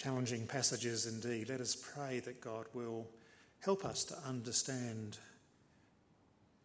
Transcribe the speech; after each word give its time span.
Challenging 0.00 0.46
passages 0.46 1.04
indeed. 1.04 1.50
Let 1.50 1.60
us 1.60 1.76
pray 1.76 2.20
that 2.20 2.40
God 2.40 2.64
will 2.72 3.06
help 3.58 3.84
us 3.84 4.02
to 4.04 4.16
understand. 4.26 5.18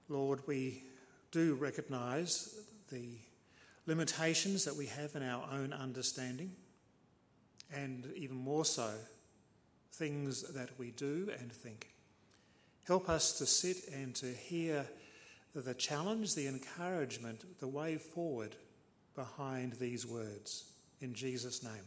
Lord, 0.07 0.39
we 0.47 0.83
do 1.31 1.55
recognise 1.55 2.57
the 2.89 3.09
limitations 3.87 4.63
that 4.63 4.77
we 4.77 4.85
have 4.85 5.17
in 5.17 5.21
our 5.21 5.45
own 5.51 5.73
understanding, 5.73 6.49
and 7.73 8.09
even 8.15 8.37
more 8.37 8.63
so, 8.63 8.93
things 9.91 10.43
that 10.53 10.69
we 10.79 10.91
do 10.91 11.29
and 11.37 11.51
think. 11.51 11.89
Help 12.87 13.09
us 13.09 13.37
to 13.39 13.45
sit 13.45 13.89
and 13.93 14.15
to 14.15 14.27
hear 14.27 14.85
the 15.53 15.73
challenge, 15.73 16.35
the 16.35 16.47
encouragement, 16.47 17.59
the 17.59 17.67
way 17.67 17.97
forward 17.97 18.55
behind 19.13 19.73
these 19.73 20.07
words. 20.07 20.71
In 21.01 21.13
Jesus' 21.13 21.63
name. 21.63 21.83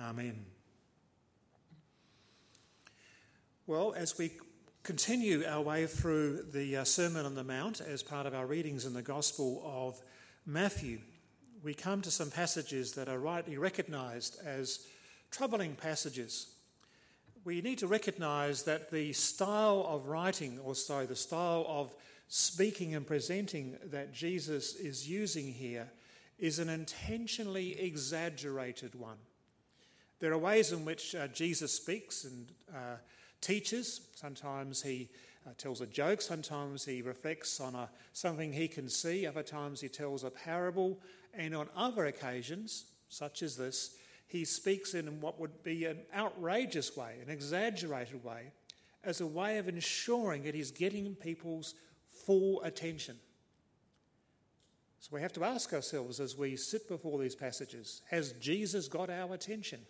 Amen. 0.00 0.44
Well, 3.66 3.94
as 3.96 4.18
we 4.18 4.32
continue 4.82 5.44
our 5.46 5.62
way 5.62 5.86
through 5.86 6.42
the 6.52 6.78
uh, 6.78 6.84
Sermon 6.84 7.24
on 7.24 7.36
the 7.36 7.44
Mount 7.44 7.80
as 7.80 8.02
part 8.02 8.26
of 8.26 8.34
our 8.34 8.44
readings 8.44 8.86
in 8.86 8.92
the 8.92 9.02
Gospel 9.02 9.62
of 9.64 10.02
Matthew, 10.44 10.98
we 11.62 11.74
come 11.74 12.02
to 12.02 12.10
some 12.10 12.30
passages 12.30 12.92
that 12.94 13.08
are 13.08 13.18
rightly 13.18 13.56
recognised 13.56 14.36
as 14.44 14.84
troubling 15.30 15.76
passages. 15.76 16.48
We 17.44 17.60
need 17.60 17.78
to 17.78 17.86
recognise 17.86 18.64
that 18.64 18.90
the 18.90 19.12
style 19.12 19.86
of 19.88 20.08
writing, 20.08 20.58
or 20.58 20.74
sorry, 20.74 21.06
the 21.06 21.16
style 21.16 21.64
of 21.68 21.94
speaking 22.26 22.96
and 22.96 23.06
presenting 23.06 23.78
that 23.86 24.12
Jesus 24.12 24.74
is 24.74 25.08
using 25.08 25.46
here 25.46 25.88
is 26.38 26.58
an 26.58 26.68
intentionally 26.68 27.80
exaggerated 27.80 28.94
one. 28.96 29.18
There 30.24 30.32
are 30.32 30.38
ways 30.38 30.72
in 30.72 30.86
which 30.86 31.14
uh, 31.14 31.28
Jesus 31.28 31.70
speaks 31.70 32.24
and 32.24 32.50
uh, 32.74 32.96
teaches. 33.42 34.08
Sometimes 34.14 34.80
he 34.80 35.10
uh, 35.46 35.50
tells 35.58 35.82
a 35.82 35.86
joke, 35.86 36.22
sometimes 36.22 36.82
he 36.82 37.02
reflects 37.02 37.60
on 37.60 37.74
a, 37.74 37.90
something 38.14 38.50
he 38.50 38.66
can 38.66 38.88
see, 38.88 39.26
other 39.26 39.42
times 39.42 39.82
he 39.82 39.88
tells 39.90 40.24
a 40.24 40.30
parable, 40.30 40.98
and 41.34 41.54
on 41.54 41.68
other 41.76 42.06
occasions, 42.06 42.86
such 43.10 43.42
as 43.42 43.54
this, 43.54 43.96
he 44.26 44.46
speaks 44.46 44.94
in 44.94 45.20
what 45.20 45.38
would 45.38 45.62
be 45.62 45.84
an 45.84 45.98
outrageous 46.16 46.96
way, 46.96 47.16
an 47.22 47.28
exaggerated 47.28 48.24
way, 48.24 48.50
as 49.04 49.20
a 49.20 49.26
way 49.26 49.58
of 49.58 49.68
ensuring 49.68 50.44
that 50.44 50.54
he's 50.54 50.70
getting 50.70 51.14
people's 51.14 51.74
full 52.08 52.62
attention. 52.62 53.18
So 55.00 55.10
we 55.12 55.20
have 55.20 55.34
to 55.34 55.44
ask 55.44 55.74
ourselves 55.74 56.18
as 56.18 56.34
we 56.34 56.56
sit 56.56 56.88
before 56.88 57.18
these 57.18 57.34
passages 57.34 58.00
has 58.08 58.32
Jesus 58.40 58.88
got 58.88 59.10
our 59.10 59.34
attention? 59.34 59.80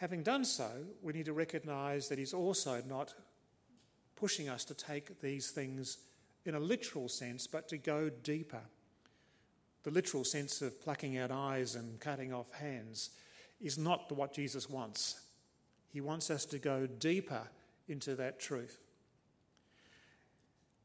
Having 0.00 0.22
done 0.22 0.46
so, 0.46 0.70
we 1.02 1.12
need 1.12 1.26
to 1.26 1.34
recognize 1.34 2.08
that 2.08 2.18
he's 2.18 2.32
also 2.32 2.82
not 2.88 3.12
pushing 4.16 4.48
us 4.48 4.64
to 4.64 4.74
take 4.74 5.20
these 5.20 5.50
things 5.50 5.98
in 6.46 6.54
a 6.54 6.58
literal 6.58 7.06
sense, 7.06 7.46
but 7.46 7.68
to 7.68 7.76
go 7.76 8.08
deeper. 8.08 8.62
The 9.82 9.90
literal 9.90 10.24
sense 10.24 10.62
of 10.62 10.80
plucking 10.80 11.18
out 11.18 11.30
eyes 11.30 11.74
and 11.74 12.00
cutting 12.00 12.32
off 12.32 12.50
hands 12.54 13.10
is 13.60 13.76
not 13.76 14.10
what 14.10 14.32
Jesus 14.32 14.70
wants. 14.70 15.20
He 15.92 16.00
wants 16.00 16.30
us 16.30 16.46
to 16.46 16.58
go 16.58 16.86
deeper 16.86 17.42
into 17.86 18.14
that 18.14 18.40
truth. 18.40 18.78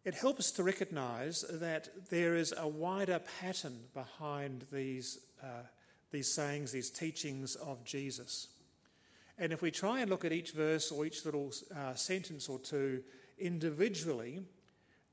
It 0.04 0.16
helps 0.16 0.52
to 0.52 0.64
recognize 0.64 1.46
that 1.50 1.88
there 2.10 2.36
is 2.36 2.54
a 2.58 2.68
wider 2.68 3.22
pattern 3.40 3.80
behind 3.94 4.66
these, 4.74 5.20
uh, 5.42 5.68
these 6.12 6.28
sayings, 6.34 6.74
these 6.74 6.90
teachings 6.90 7.56
of 7.56 7.82
Jesus. 7.86 8.50
And 9.38 9.52
if 9.52 9.62
we 9.62 9.72
try 9.72 10.00
and 10.00 10.10
look 10.10 10.24
at 10.24 10.32
each 10.32 10.52
verse 10.52 10.92
or 10.92 11.06
each 11.06 11.26
little 11.26 11.52
uh, 11.76 11.94
sentence 11.94 12.48
or 12.48 12.60
two 12.60 13.04
individually, 13.38 14.42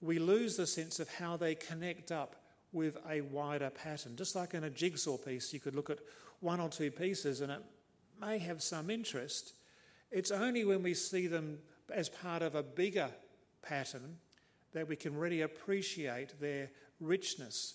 we 0.01 0.19
lose 0.19 0.57
the 0.57 0.67
sense 0.67 1.01
of 1.01 1.09
how 1.09 1.37
they 1.37 1.55
connect 1.55 2.13
up 2.13 2.37
with 2.73 2.97
a 3.09 3.21
wider 3.21 3.71
pattern. 3.71 4.17
Just 4.17 4.35
like 4.35 4.55
in 4.55 4.65
a 4.65 4.71
jigsaw 4.71 5.17
piece, 5.17 5.53
you 5.53 5.61
could 5.61 5.75
look 5.75 5.91
at 5.91 5.99
one 6.41 6.61
or 6.61 6.69
two 6.69 6.91
pieces 6.91 7.41
and 7.41 7.53
it 7.53 7.63
may 8.21 8.39
have 8.39 8.63
some 8.63 8.91
interest. 8.91 9.55
It's 10.11 10.31
only 10.31 10.65
when 10.65 10.83
we 10.83 10.95
see 10.95 11.27
them 11.27 11.59
as 11.93 12.09
part 12.09 12.43
of 12.43 12.55
a 12.55 12.63
bigger 12.63 13.11
pattern 13.63 14.19
that 14.73 14.89
we 14.89 14.97
can 14.97 15.17
really 15.17 15.43
appreciate 15.43 16.41
their 16.41 16.71
richness. 17.01 17.75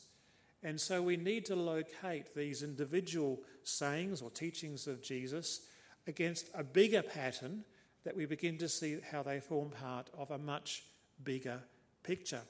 And 0.63 0.79
so 0.79 1.01
we 1.01 1.17
need 1.17 1.45
to 1.45 1.55
locate 1.55 2.33
these 2.33 2.63
individual 2.63 3.39
sayings 3.63 4.21
or 4.21 4.31
teachings 4.31 4.87
of 4.87 5.03
Jesus 5.03 5.61
against 6.07 6.49
a 6.53 6.63
bigger 6.63 7.01
pattern 7.01 7.63
that 8.03 8.15
we 8.15 8.25
begin 8.25 8.57
to 8.57 8.69
see 8.69 8.97
how 9.11 9.21
they 9.21 9.39
form 9.39 9.69
part 9.69 10.09
of 10.17 10.31
a 10.31 10.37
much 10.37 10.83
bigger 11.23 11.59
picture. 12.03 12.41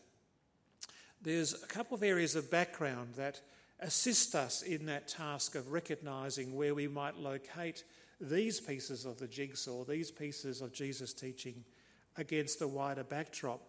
There's 1.22 1.63
a 1.63 1.68
couple 1.68 1.95
of 1.95 2.03
areas 2.03 2.35
of 2.35 2.51
background 2.51 3.16
that 3.16 3.41
assist 3.79 4.35
us 4.35 4.62
in 4.62 4.85
that 4.85 5.07
task 5.07 5.56
of 5.56 5.72
recognizing 5.72 6.56
where 6.56 6.75
we 6.75 6.88
might 6.88 7.18
locate 7.18 7.84
these 8.19 8.59
pieces 8.59 9.06
of 9.06 9.18
the 9.18 9.28
jigsaw, 9.28 9.84
these 9.84 10.12
pieces 10.12 10.62
of 10.62 10.74
Jesus' 10.74 11.13
teaching 11.13 11.63
against 12.18 12.62
a 12.62 12.68
wider 12.68 13.03
backdrop. 13.03 13.62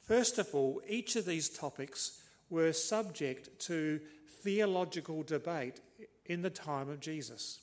First 0.00 0.38
of 0.38 0.54
all, 0.54 0.82
each 0.88 1.16
of 1.16 1.24
these 1.24 1.48
topics 1.48 2.22
were 2.50 2.72
subject 2.72 3.58
to 3.60 4.00
theological 4.42 5.22
debate 5.22 5.80
in 6.26 6.42
the 6.42 6.50
time 6.50 6.88
of 6.88 7.00
Jesus. 7.00 7.60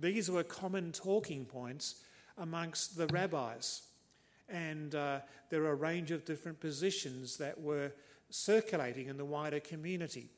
These 0.00 0.30
were 0.30 0.42
common 0.42 0.92
talking 0.92 1.44
points 1.44 1.96
amongst 2.38 2.96
the 2.96 3.06
rabbis. 3.08 3.82
And 4.48 4.94
uh, 4.94 5.20
there 5.50 5.62
are 5.64 5.72
a 5.72 5.74
range 5.74 6.10
of 6.10 6.24
different 6.24 6.58
positions 6.58 7.36
that 7.36 7.60
were 7.60 7.92
circulating 8.30 9.08
in 9.08 9.16
the 9.16 9.24
wider 9.24 9.60
community. 9.60 10.28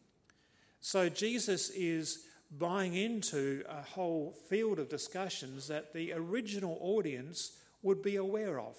So 0.80 1.08
Jesus 1.08 1.70
is 1.70 2.26
buying 2.58 2.94
into 2.94 3.62
a 3.68 3.82
whole 3.82 4.34
field 4.48 4.78
of 4.78 4.88
discussions 4.88 5.68
that 5.68 5.92
the 5.94 6.12
original 6.12 6.76
audience 6.80 7.52
would 7.82 8.02
be 8.02 8.16
aware 8.16 8.60
of. 8.60 8.76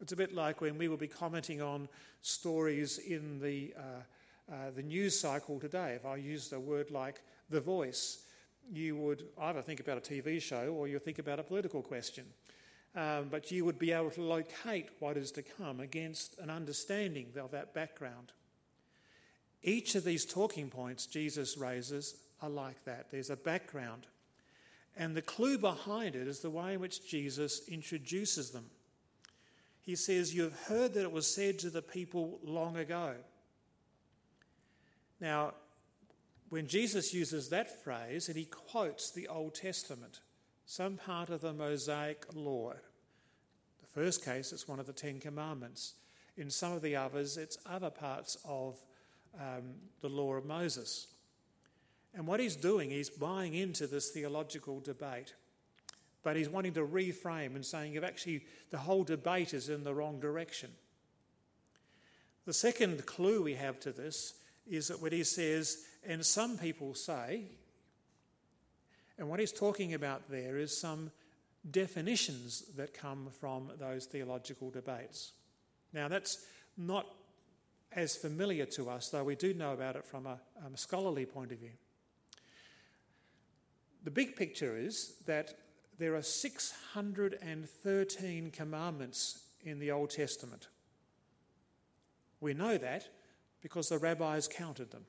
It's 0.00 0.12
a 0.12 0.16
bit 0.16 0.32
like 0.32 0.60
when 0.60 0.78
we 0.78 0.88
will 0.88 0.96
be 0.96 1.08
commenting 1.08 1.60
on 1.60 1.88
stories 2.22 2.98
in 2.98 3.40
the, 3.40 3.74
uh, 3.76 4.52
uh, 4.52 4.70
the 4.74 4.82
news 4.82 5.18
cycle 5.18 5.58
today. 5.58 5.94
If 5.94 6.06
I 6.06 6.16
use 6.16 6.52
a 6.52 6.60
word 6.60 6.90
like 6.90 7.20
The 7.50 7.60
Voice, 7.60 8.24
you 8.70 8.96
would 8.96 9.24
either 9.40 9.62
think 9.62 9.80
about 9.80 9.98
a 9.98 10.00
TV 10.00 10.40
show 10.40 10.74
or 10.76 10.88
you 10.88 10.98
think 10.98 11.18
about 11.18 11.38
a 11.38 11.42
political 11.42 11.82
question. 11.82 12.24
Um, 12.94 13.28
but 13.30 13.50
you 13.50 13.64
would 13.64 13.78
be 13.78 13.92
able 13.92 14.10
to 14.10 14.22
locate 14.22 14.88
what 14.98 15.16
is 15.16 15.30
to 15.32 15.42
come 15.42 15.80
against 15.80 16.38
an 16.38 16.50
understanding 16.50 17.28
of 17.38 17.50
that 17.52 17.74
background. 17.74 18.32
Each 19.62 19.94
of 19.94 20.04
these 20.04 20.24
talking 20.24 20.68
points 20.70 21.06
Jesus 21.06 21.56
raises 21.56 22.16
are 22.40 22.48
like 22.48 22.84
that. 22.84 23.10
There's 23.10 23.30
a 23.30 23.36
background. 23.36 24.06
And 24.96 25.14
the 25.14 25.22
clue 25.22 25.58
behind 25.58 26.16
it 26.16 26.26
is 26.26 26.40
the 26.40 26.50
way 26.50 26.74
in 26.74 26.80
which 26.80 27.08
Jesus 27.08 27.68
introduces 27.68 28.50
them. 28.50 28.66
He 29.82 29.96
says, 29.96 30.34
You 30.34 30.42
have 30.42 30.60
heard 30.64 30.94
that 30.94 31.02
it 31.02 31.12
was 31.12 31.32
said 31.32 31.58
to 31.60 31.70
the 31.70 31.82
people 31.82 32.40
long 32.42 32.76
ago. 32.76 33.14
Now, 35.20 35.54
when 36.50 36.66
Jesus 36.66 37.12
uses 37.12 37.48
that 37.50 37.82
phrase 37.82 38.28
and 38.28 38.36
he 38.36 38.46
quotes 38.46 39.10
the 39.10 39.28
Old 39.28 39.54
Testament, 39.54 40.20
some 40.66 40.96
part 40.96 41.30
of 41.30 41.40
the 41.40 41.52
Mosaic 41.52 42.26
law. 42.34 42.72
The 43.80 44.00
first 44.00 44.24
case, 44.24 44.52
it's 44.52 44.68
one 44.68 44.80
of 44.80 44.86
the 44.86 44.92
Ten 44.92 45.20
Commandments. 45.20 45.94
In 46.36 46.50
some 46.50 46.72
of 46.72 46.82
the 46.82 46.96
others, 46.96 47.36
it's 47.36 47.58
other 47.66 47.90
parts 47.90 48.36
of 48.44 48.82
um, 49.38 49.74
the 50.00 50.08
law 50.08 50.34
of 50.34 50.44
Moses. 50.44 51.08
And 52.14 52.26
what 52.26 52.40
he's 52.40 52.56
doing, 52.56 52.90
he's 52.90 53.10
buying 53.10 53.54
into 53.54 53.86
this 53.86 54.10
theological 54.10 54.80
debate. 54.80 55.34
But 56.22 56.36
he's 56.36 56.48
wanting 56.48 56.74
to 56.74 56.86
reframe 56.86 57.54
and 57.54 57.64
saying, 57.64 57.96
actually 57.98 58.44
the 58.70 58.78
whole 58.78 59.04
debate 59.04 59.54
is 59.54 59.68
in 59.68 59.84
the 59.84 59.94
wrong 59.94 60.20
direction. 60.20 60.70
The 62.44 62.52
second 62.52 63.04
clue 63.06 63.42
we 63.42 63.54
have 63.54 63.78
to 63.80 63.92
this 63.92 64.34
is 64.66 64.88
that 64.88 65.00
when 65.00 65.12
he 65.12 65.24
says, 65.24 65.84
and 66.06 66.24
some 66.24 66.58
people 66.58 66.94
say, 66.94 67.42
and 69.18 69.28
what 69.28 69.40
he's 69.40 69.52
talking 69.52 69.94
about 69.94 70.30
there 70.30 70.58
is 70.58 70.76
some 70.76 71.10
definitions 71.70 72.64
that 72.76 72.94
come 72.94 73.28
from 73.40 73.72
those 73.78 74.06
theological 74.06 74.70
debates. 74.70 75.32
Now, 75.92 76.08
that's 76.08 76.46
not 76.76 77.06
as 77.92 78.16
familiar 78.16 78.66
to 78.66 78.90
us, 78.90 79.08
though 79.08 79.24
we 79.24 79.34
do 79.34 79.52
know 79.54 79.72
about 79.72 79.96
it 79.96 80.04
from 80.04 80.26
a, 80.26 80.38
scholarly 80.76 81.26
point 81.26 81.50
of 81.52 81.58
view. 81.58 81.72
The 84.04 84.10
big 84.10 84.36
picture 84.36 84.76
is 84.76 85.14
that 85.26 85.54
there 85.98 86.14
are 86.14 86.22
613 86.22 88.50
commandments 88.52 89.42
in 89.62 89.78
the 89.80 89.90
Old 89.90 90.10
Testament. 90.10 90.68
We 92.40 92.54
know 92.54 92.78
that 92.78 93.08
because 93.60 93.88
the 93.88 93.98
rabbis 93.98 94.46
counted 94.46 94.92
them. 94.92 95.04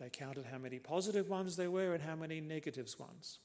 They 0.00 0.08
counted 0.08 0.46
how 0.46 0.56
many 0.56 0.78
positive 0.78 1.28
ones 1.28 1.56
there 1.56 1.70
were 1.70 1.92
and 1.92 2.02
how 2.02 2.16
many 2.16 2.40
negatives 2.40 2.98
ones. 2.98 3.38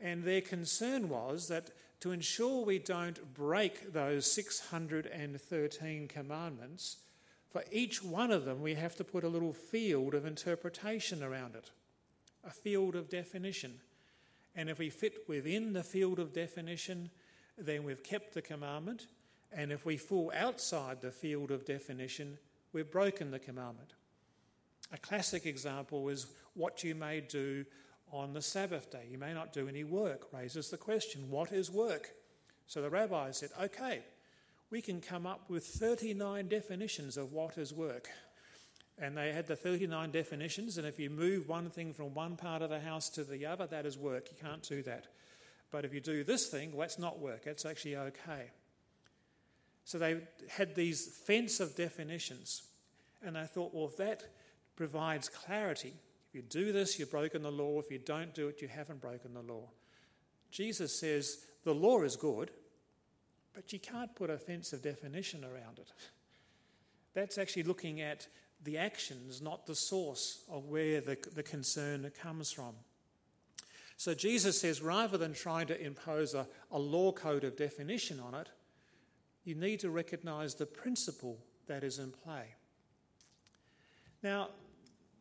And 0.00 0.24
their 0.24 0.40
concern 0.40 1.08
was 1.08 1.46
that 1.48 1.70
to 2.00 2.10
ensure 2.10 2.64
we 2.64 2.80
don't 2.80 3.32
break 3.34 3.92
those 3.92 4.30
613 4.32 6.08
commandments, 6.08 6.96
for 7.50 7.62
each 7.70 8.02
one 8.02 8.32
of 8.32 8.44
them 8.44 8.60
we 8.60 8.74
have 8.74 8.96
to 8.96 9.04
put 9.04 9.22
a 9.22 9.28
little 9.28 9.52
field 9.52 10.14
of 10.14 10.26
interpretation 10.26 11.22
around 11.22 11.54
it, 11.54 11.70
a 12.44 12.50
field 12.50 12.96
of 12.96 13.08
definition. 13.08 13.74
And 14.56 14.68
if 14.68 14.78
we 14.78 14.90
fit 14.90 15.28
within 15.28 15.74
the 15.74 15.84
field 15.84 16.18
of 16.18 16.32
definition, 16.32 17.10
then 17.56 17.84
we've 17.84 18.02
kept 18.02 18.34
the 18.34 18.42
commandment. 18.42 19.06
And 19.52 19.70
if 19.70 19.84
we 19.84 19.96
fall 19.96 20.32
outside 20.34 21.00
the 21.00 21.12
field 21.12 21.50
of 21.50 21.64
definition, 21.64 22.38
we've 22.72 22.90
broken 22.90 23.30
the 23.30 23.38
commandment. 23.38 23.92
A 24.92 24.98
classic 24.98 25.46
example 25.46 26.08
is 26.08 26.26
what 26.54 26.82
you 26.82 26.94
may 26.94 27.20
do 27.20 27.64
on 28.12 28.32
the 28.32 28.42
Sabbath 28.42 28.90
day. 28.90 29.06
You 29.10 29.18
may 29.18 29.32
not 29.32 29.52
do 29.52 29.68
any 29.68 29.84
work, 29.84 30.32
raises 30.32 30.70
the 30.70 30.76
question 30.76 31.30
what 31.30 31.52
is 31.52 31.70
work? 31.70 32.10
So 32.66 32.82
the 32.82 32.90
rabbi 32.90 33.30
said, 33.32 33.50
okay, 33.60 34.00
we 34.70 34.80
can 34.80 35.00
come 35.00 35.26
up 35.26 35.48
with 35.48 35.64
39 35.64 36.48
definitions 36.48 37.16
of 37.16 37.32
what 37.32 37.58
is 37.58 37.72
work. 37.72 38.08
And 38.98 39.16
they 39.16 39.32
had 39.32 39.46
the 39.46 39.56
39 39.56 40.10
definitions, 40.10 40.76
and 40.76 40.86
if 40.86 40.98
you 40.98 41.08
move 41.08 41.48
one 41.48 41.70
thing 41.70 41.94
from 41.94 42.12
one 42.14 42.36
part 42.36 42.62
of 42.62 42.70
the 42.70 42.80
house 42.80 43.08
to 43.10 43.24
the 43.24 43.46
other, 43.46 43.66
that 43.66 43.86
is 43.86 43.96
work. 43.96 44.28
You 44.30 44.36
can't 44.40 44.62
do 44.62 44.82
that. 44.82 45.06
But 45.70 45.84
if 45.84 45.94
you 45.94 46.00
do 46.00 46.22
this 46.22 46.48
thing, 46.48 46.72
well, 46.72 46.80
that's 46.80 46.98
not 46.98 47.18
work. 47.18 47.46
It's 47.46 47.64
actually 47.64 47.96
okay. 47.96 48.50
So 49.84 49.98
they 49.98 50.20
had 50.48 50.74
these 50.74 51.06
fence 51.06 51.60
of 51.60 51.74
definitions, 51.74 52.62
and 53.24 53.38
I 53.38 53.46
thought, 53.46 53.72
well, 53.74 53.90
that 53.98 54.22
provides 54.80 55.28
clarity, 55.28 55.92
if 56.26 56.34
you 56.34 56.40
do 56.40 56.72
this, 56.72 56.98
you've 56.98 57.10
broken 57.10 57.42
the 57.42 57.52
law. 57.52 57.78
If 57.78 57.90
you 57.90 57.98
don't 57.98 58.34
do 58.34 58.48
it, 58.48 58.62
you 58.62 58.68
haven't 58.68 59.02
broken 59.02 59.34
the 59.34 59.42
law. 59.42 59.68
Jesus 60.50 60.98
says 60.98 61.44
the 61.64 61.74
law 61.74 62.00
is 62.00 62.16
good, 62.16 62.50
but 63.52 63.74
you 63.74 63.78
can't 63.78 64.14
put 64.14 64.30
a 64.30 64.38
fence 64.38 64.72
of 64.72 64.82
definition 64.82 65.44
around 65.44 65.80
it. 65.80 65.92
That's 67.12 67.36
actually 67.36 67.64
looking 67.64 68.00
at 68.00 68.26
the 68.64 68.78
actions, 68.78 69.42
not 69.42 69.66
the 69.66 69.74
source 69.74 70.44
of 70.50 70.64
where 70.64 71.02
the, 71.02 71.18
the 71.34 71.42
concern 71.42 72.10
comes 72.18 72.50
from. 72.50 72.72
So 73.98 74.14
Jesus 74.14 74.58
says 74.58 74.80
rather 74.80 75.18
than 75.18 75.34
trying 75.34 75.66
to 75.66 75.78
impose 75.78 76.32
a, 76.32 76.46
a 76.70 76.78
law 76.78 77.12
code 77.12 77.44
of 77.44 77.54
definition 77.54 78.18
on 78.18 78.34
it, 78.34 78.48
you 79.44 79.54
need 79.54 79.80
to 79.80 79.90
recognize 79.90 80.54
the 80.54 80.64
principle 80.64 81.36
that 81.66 81.84
is 81.84 81.98
in 81.98 82.12
play. 82.12 82.54
Now, 84.22 84.48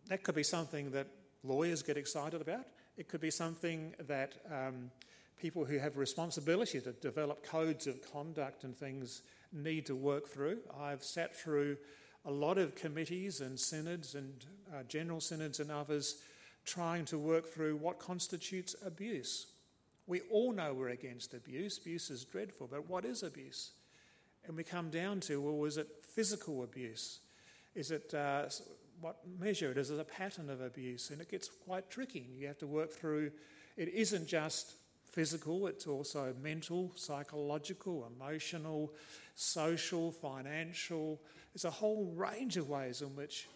that 0.10 0.24
could 0.24 0.36
be 0.36 0.44
something 0.44 0.92
that 0.92 1.08
lawyers 1.44 1.82
get 1.82 1.98
excited 1.98 2.42
about. 2.42 2.66
It 2.98 3.08
could 3.08 3.22
be 3.22 3.32
something 3.32 3.96
that 4.08 4.34
um, 4.52 4.92
people 5.40 5.64
who 5.64 5.78
have 5.78 5.98
responsibility 5.98 6.82
to 6.82 6.92
develop 6.94 7.44
codes 7.44 7.88
of 7.88 8.02
conduct 8.12 8.64
and 8.64 8.76
things 8.76 9.22
need 9.54 9.86
to 9.86 9.96
work 9.96 10.28
through. 10.28 10.60
I've 10.80 11.04
sat 11.04 11.36
through 11.36 11.78
a 12.26 12.32
lot 12.32 12.58
of 12.58 12.76
committees 12.76 13.40
and 13.40 13.58
synods 13.58 14.16
and 14.16 14.46
uh, 14.74 14.84
general 14.88 15.22
synods 15.22 15.60
and 15.60 15.72
others 15.72 16.18
trying 16.66 17.06
to 17.06 17.18
work 17.18 17.48
through 17.48 17.78
what 17.78 18.00
constitutes 18.00 18.76
abuse. 18.86 19.48
We 20.08 20.22
all 20.32 20.52
know 20.52 20.74
we're 20.74 20.90
against 20.90 21.34
abuse. 21.34 21.78
Abuse 21.78 22.10
is 22.10 22.26
dreadful, 22.26 22.68
but 22.70 22.90
what 22.90 23.06
is 23.06 23.24
abuse? 23.24 23.72
And 24.46 24.58
we 24.58 24.64
come 24.64 24.90
down 24.90 25.20
to 25.22 25.40
well, 25.40 25.66
is 25.66 25.78
it 25.78 25.88
physical 26.02 26.64
abuse? 26.64 27.20
Is 27.76 27.92
it 27.92 28.14
uh, 28.14 28.46
what 29.02 29.18
measure 29.40 29.72
it 29.72 29.78
as 29.78 29.90
Is 29.90 30.00
a 30.00 30.04
pattern 30.04 30.50
of 30.50 30.62
abuse? 30.62 31.10
And 31.10 31.22
it 31.22 31.30
gets 31.30 31.50
quite 31.50 31.90
tricky. 31.90 32.28
You 32.38 32.48
have 32.48 32.58
to 32.60 32.68
work 32.68 32.92
through 32.92 33.32
it 33.78 33.88
isn't 33.94 34.28
just 34.28 34.74
physical, 35.06 35.68
it's 35.68 35.88
also 35.88 36.34
mental, 36.42 36.92
psychological, 36.96 38.10
emotional, 38.14 38.94
social, 39.36 40.12
financial. 40.12 41.22
There's 41.54 41.66
a 41.66 41.72
whole 41.72 42.14
range 42.16 42.58
of 42.58 42.68
ways 42.70 43.02
in 43.02 43.16
which 43.16 43.48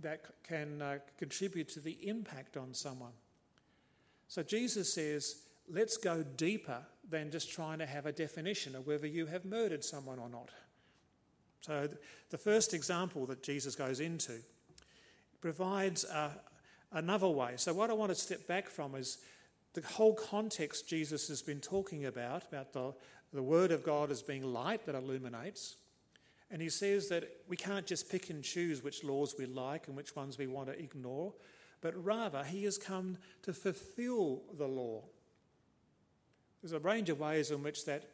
that 0.00 0.24
can 0.48 0.80
uh, 0.80 0.98
contribute 1.18 1.68
to 1.68 1.80
the 1.80 1.98
impact 2.08 2.56
on 2.56 2.72
someone. 2.72 3.12
So 4.26 4.42
Jesus 4.42 4.94
says, 4.94 5.42
let's 5.68 5.98
go 5.98 6.22
deeper 6.22 6.78
than 7.08 7.30
just 7.30 7.52
trying 7.52 7.78
to 7.80 7.86
have 7.86 8.06
a 8.06 8.12
definition 8.12 8.74
of 8.74 8.86
whether 8.86 9.06
you 9.06 9.26
have 9.26 9.44
murdered 9.44 9.84
someone 9.84 10.18
or 10.18 10.30
not. 10.30 10.48
So 11.60 11.88
the 12.30 12.38
first 12.38 12.72
example 12.72 13.26
that 13.26 13.42
Jesus 13.42 13.76
goes 13.76 14.00
into 14.00 14.40
provides 15.42 16.04
a, 16.04 16.30
another 16.92 17.28
way. 17.28 17.52
So 17.56 17.74
what 17.74 17.90
I 17.90 17.92
want 17.92 18.10
to 18.10 18.14
step 18.14 18.46
back 18.46 18.70
from 18.70 18.94
is 18.94 19.18
the 19.74 19.82
whole 19.82 20.14
context 20.14 20.88
Jesus 20.88 21.28
has 21.28 21.42
been 21.42 21.60
talking 21.60 22.06
about, 22.06 22.44
about 22.48 22.72
the, 22.72 22.94
the 23.34 23.42
Word 23.42 23.72
of 23.72 23.84
God 23.84 24.10
as 24.10 24.22
being 24.22 24.44
light 24.44 24.86
that 24.86 24.94
illuminates. 24.94 25.76
And 26.50 26.62
he 26.62 26.68
says 26.68 27.08
that 27.08 27.24
we 27.48 27.56
can't 27.56 27.86
just 27.86 28.10
pick 28.10 28.30
and 28.30 28.42
choose 28.42 28.82
which 28.82 29.04
laws 29.04 29.34
we 29.38 29.46
like 29.46 29.88
and 29.88 29.96
which 29.96 30.14
ones 30.14 30.38
we 30.38 30.46
want 30.46 30.68
to 30.68 30.78
ignore, 30.78 31.34
but 31.80 31.92
rather 32.02 32.44
he 32.44 32.64
has 32.64 32.78
come 32.78 33.18
to 33.42 33.52
fulfill 33.52 34.42
the 34.56 34.66
law. 34.66 35.02
There's 36.62 36.72
a 36.72 36.78
range 36.78 37.10
of 37.10 37.18
ways 37.18 37.50
in 37.50 37.62
which 37.62 37.84
that 37.86 38.04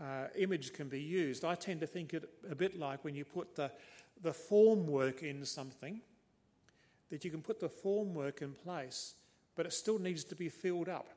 uh, 0.00 0.28
image 0.36 0.72
can 0.72 0.88
be 0.88 1.00
used. 1.00 1.44
I 1.44 1.54
tend 1.54 1.80
to 1.80 1.86
think 1.86 2.14
it 2.14 2.28
a 2.50 2.54
bit 2.54 2.78
like 2.78 3.04
when 3.04 3.14
you 3.14 3.24
put 3.24 3.54
the, 3.54 3.70
the 4.22 4.32
form 4.32 4.86
work 4.86 5.22
in 5.22 5.44
something, 5.44 6.00
that 7.12 7.24
you 7.24 7.30
can 7.30 7.42
put 7.42 7.60
the 7.60 7.68
form 7.68 8.12
work 8.12 8.42
in 8.42 8.52
place 8.52 9.14
but 9.54 9.66
it 9.66 9.72
still 9.72 9.98
needs 9.98 10.24
to 10.24 10.34
be 10.34 10.48
filled 10.48 10.88
up. 10.88 11.08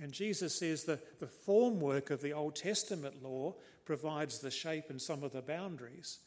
And 0.00 0.12
Jesus 0.12 0.58
says 0.58 0.84
the, 0.84 0.98
the 1.20 1.26
formwork 1.26 2.10
of 2.10 2.20
the 2.20 2.32
Old 2.32 2.56
Testament 2.56 3.22
law 3.22 3.54
provides 3.84 4.40
the 4.40 4.50
shape 4.50 4.90
and 4.90 5.00
some 5.00 5.22
of 5.22 5.32
the 5.32 5.42
boundaries, 5.42 6.18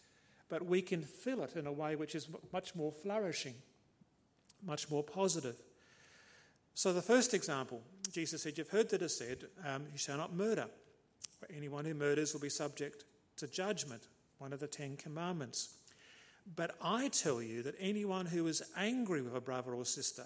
but 0.47 0.65
we 0.65 0.81
can 0.81 1.01
fill 1.01 1.43
it 1.43 1.55
in 1.55 1.67
a 1.67 1.71
way 1.71 1.95
which 1.95 2.15
is 2.15 2.29
much 2.53 2.75
more 2.75 2.91
flourishing, 2.91 3.55
much 4.65 4.89
more 4.89 5.03
positive. 5.03 5.57
So, 6.75 6.93
the 6.93 7.01
first 7.01 7.33
example, 7.33 7.81
Jesus 8.11 8.43
said, 8.43 8.57
You've 8.57 8.69
heard 8.69 8.89
that 8.91 9.01
it 9.01 9.09
said, 9.09 9.45
um, 9.65 9.87
You 9.91 9.97
shall 9.97 10.17
not 10.17 10.33
murder. 10.33 10.67
But 11.41 11.51
anyone 11.55 11.85
who 11.85 11.93
murders 11.93 12.33
will 12.33 12.41
be 12.41 12.49
subject 12.49 13.03
to 13.37 13.47
judgment, 13.47 14.03
one 14.37 14.53
of 14.53 14.59
the 14.59 14.67
Ten 14.67 14.95
Commandments. 14.95 15.75
But 16.55 16.75
I 16.81 17.09
tell 17.09 17.41
you 17.41 17.63
that 17.63 17.75
anyone 17.79 18.25
who 18.25 18.47
is 18.47 18.63
angry 18.77 19.21
with 19.21 19.35
a 19.35 19.41
brother 19.41 19.73
or 19.73 19.85
sister 19.85 20.25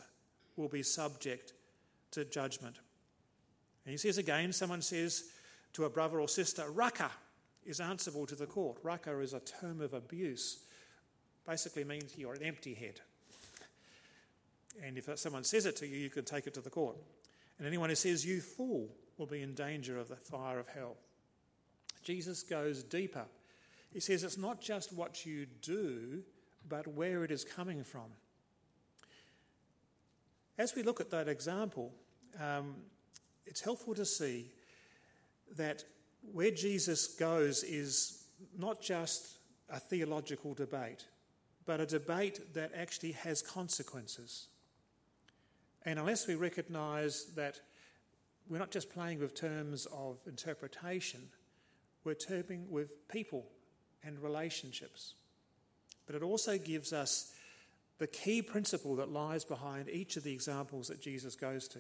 will 0.56 0.68
be 0.68 0.84
subject 0.84 1.54
to 2.12 2.26
judgment. 2.26 2.78
And 3.86 3.92
he 3.92 3.98
says 3.98 4.18
again, 4.18 4.54
someone 4.54 4.82
says 4.82 5.26
to 5.74 5.86
a 5.86 5.90
brother 5.90 6.20
or 6.20 6.28
sister, 6.28 6.70
Raca 6.70 7.10
is 7.66 7.80
answerable 7.80 8.26
to 8.28 8.36
the 8.36 8.46
court. 8.46 8.78
Raca 8.84 9.20
is 9.20 9.34
a 9.34 9.40
term 9.40 9.82
of 9.82 9.94
abuse. 9.94 10.60
Basically 11.48 11.84
means 11.84 12.18
you're 12.18 12.34
an 12.34 12.44
empty 12.44 12.74
head. 12.74 13.00
And 14.84 14.98
if 14.98 15.10
someone 15.18 15.44
says 15.44 15.66
it 15.66 15.76
to 15.78 15.88
you, 15.88 15.98
you 15.98 16.10
can 16.10 16.26
take 16.26 16.48
it 16.48 16.54
to 16.54 16.62
the 16.62 16.70
court. 16.70 16.98
And 17.58 17.68
anyone 17.68 17.90
who 17.90 17.96
says, 17.96 18.26
You 18.26 18.42
fool, 18.42 18.90
will 19.18 19.26
be 19.26 19.42
in 19.42 19.54
danger 19.54 20.00
of 20.00 20.08
the 20.08 20.16
fire 20.16 20.60
of 20.60 20.68
hell. 20.68 20.96
Jesus 22.04 22.42
goes 22.42 22.84
deeper. 22.84 23.26
He 23.94 24.00
says 24.00 24.24
it's 24.24 24.38
not 24.38 24.62
just 24.62 24.94
what 24.94 25.26
you 25.26 25.46
do, 25.62 26.24
but 26.68 26.88
where 26.88 27.24
it 27.24 27.32
is 27.32 27.44
coming 27.44 27.84
from. 27.84 28.10
As 30.58 30.76
we 30.76 30.84
look 30.84 31.02
at 31.02 31.12
that 31.12 31.28
example, 31.28 31.92
um, 32.40 32.76
it's 33.46 33.62
helpful 33.62 33.94
to 33.96 34.06
see 34.06 34.52
that 35.58 35.84
where 36.32 36.52
Jesus 36.52 37.08
goes 37.08 37.64
is 37.64 38.26
not 38.58 38.82
just 38.82 39.38
a 39.70 39.80
theological 39.80 40.54
debate, 40.54 41.06
but 41.66 41.80
a 41.80 41.86
debate 41.86 42.54
that 42.54 42.72
actually 42.76 43.12
has 43.14 43.42
consequences. 43.42 44.48
And 45.84 46.00
unless 46.00 46.28
we 46.28 46.36
recognize 46.36 47.26
that 47.36 47.60
we're 48.48 48.60
not 48.60 48.72
just 48.72 48.90
playing 48.90 49.20
with 49.20 49.34
terms 49.34 49.88
of 49.88 50.20
interpretation, 50.28 51.22
we're 52.04 52.14
terming 52.14 52.70
with 52.70 53.08
people 53.08 53.46
and 54.04 54.20
relationships. 54.20 55.14
But 56.06 56.16
it 56.16 56.24
also 56.24 56.58
gives 56.58 56.94
us 56.94 57.32
the 58.00 58.08
key 58.08 58.42
principle 58.42 58.96
that 58.96 59.12
lies 59.12 59.46
behind 59.46 59.88
each 59.90 60.18
of 60.18 60.24
the 60.24 60.34
examples 60.34 60.88
that 60.88 61.02
Jesus 61.02 61.36
goes 61.36 61.68
to. 61.70 61.80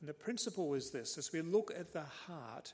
And 0.00 0.08
the 0.08 0.14
principle 0.14 0.74
is 0.74 0.90
this 0.90 1.18
as 1.18 1.32
we 1.32 1.40
look 1.40 1.72
at 1.76 1.92
the 1.92 2.04
heart, 2.26 2.72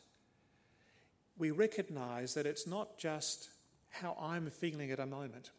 we 1.38 1.50
recognize 1.50 2.34
that 2.34 2.46
it's 2.46 2.66
not 2.66 2.98
just 2.98 3.48
how 3.90 4.16
I'm 4.20 4.50
feeling 4.50 4.90
at 4.90 5.00
a 5.00 5.06
moment. 5.06 5.50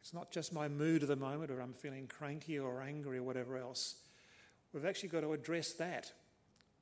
It's 0.00 0.14
not 0.14 0.30
just 0.30 0.52
my 0.52 0.68
mood 0.68 1.02
at 1.02 1.08
the 1.08 1.16
moment, 1.16 1.50
or 1.50 1.60
I'm 1.60 1.72
feeling 1.72 2.06
cranky 2.06 2.58
or 2.58 2.80
angry 2.80 3.18
or 3.18 3.22
whatever 3.22 3.56
else. 3.56 3.96
We've 4.72 4.86
actually 4.86 5.08
got 5.10 5.20
to 5.22 5.32
address 5.32 5.72
that, 5.74 6.12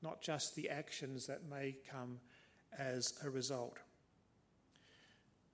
not 0.02 0.20
just 0.20 0.54
the 0.54 0.68
actions 0.68 1.26
that 1.26 1.48
may 1.48 1.76
come 1.90 2.20
as 2.78 3.14
a 3.24 3.30
result. 3.30 3.78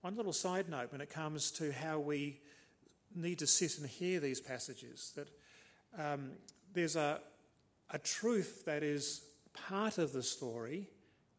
One 0.02 0.16
little 0.16 0.32
side 0.32 0.68
note 0.68 0.92
when 0.92 1.02
it 1.02 1.10
comes 1.10 1.50
to 1.52 1.72
how 1.72 1.98
we 1.98 2.40
need 3.14 3.38
to 3.40 3.46
sit 3.46 3.78
and 3.78 3.86
hear 3.86 4.18
these 4.18 4.40
passages. 4.40 5.12
That 5.14 5.28
um, 5.98 6.32
there's 6.72 6.96
a, 6.96 7.20
a 7.90 7.98
truth 7.98 8.64
that 8.64 8.82
is 8.82 9.22
part 9.52 9.98
of 9.98 10.12
the 10.12 10.22
story, 10.22 10.88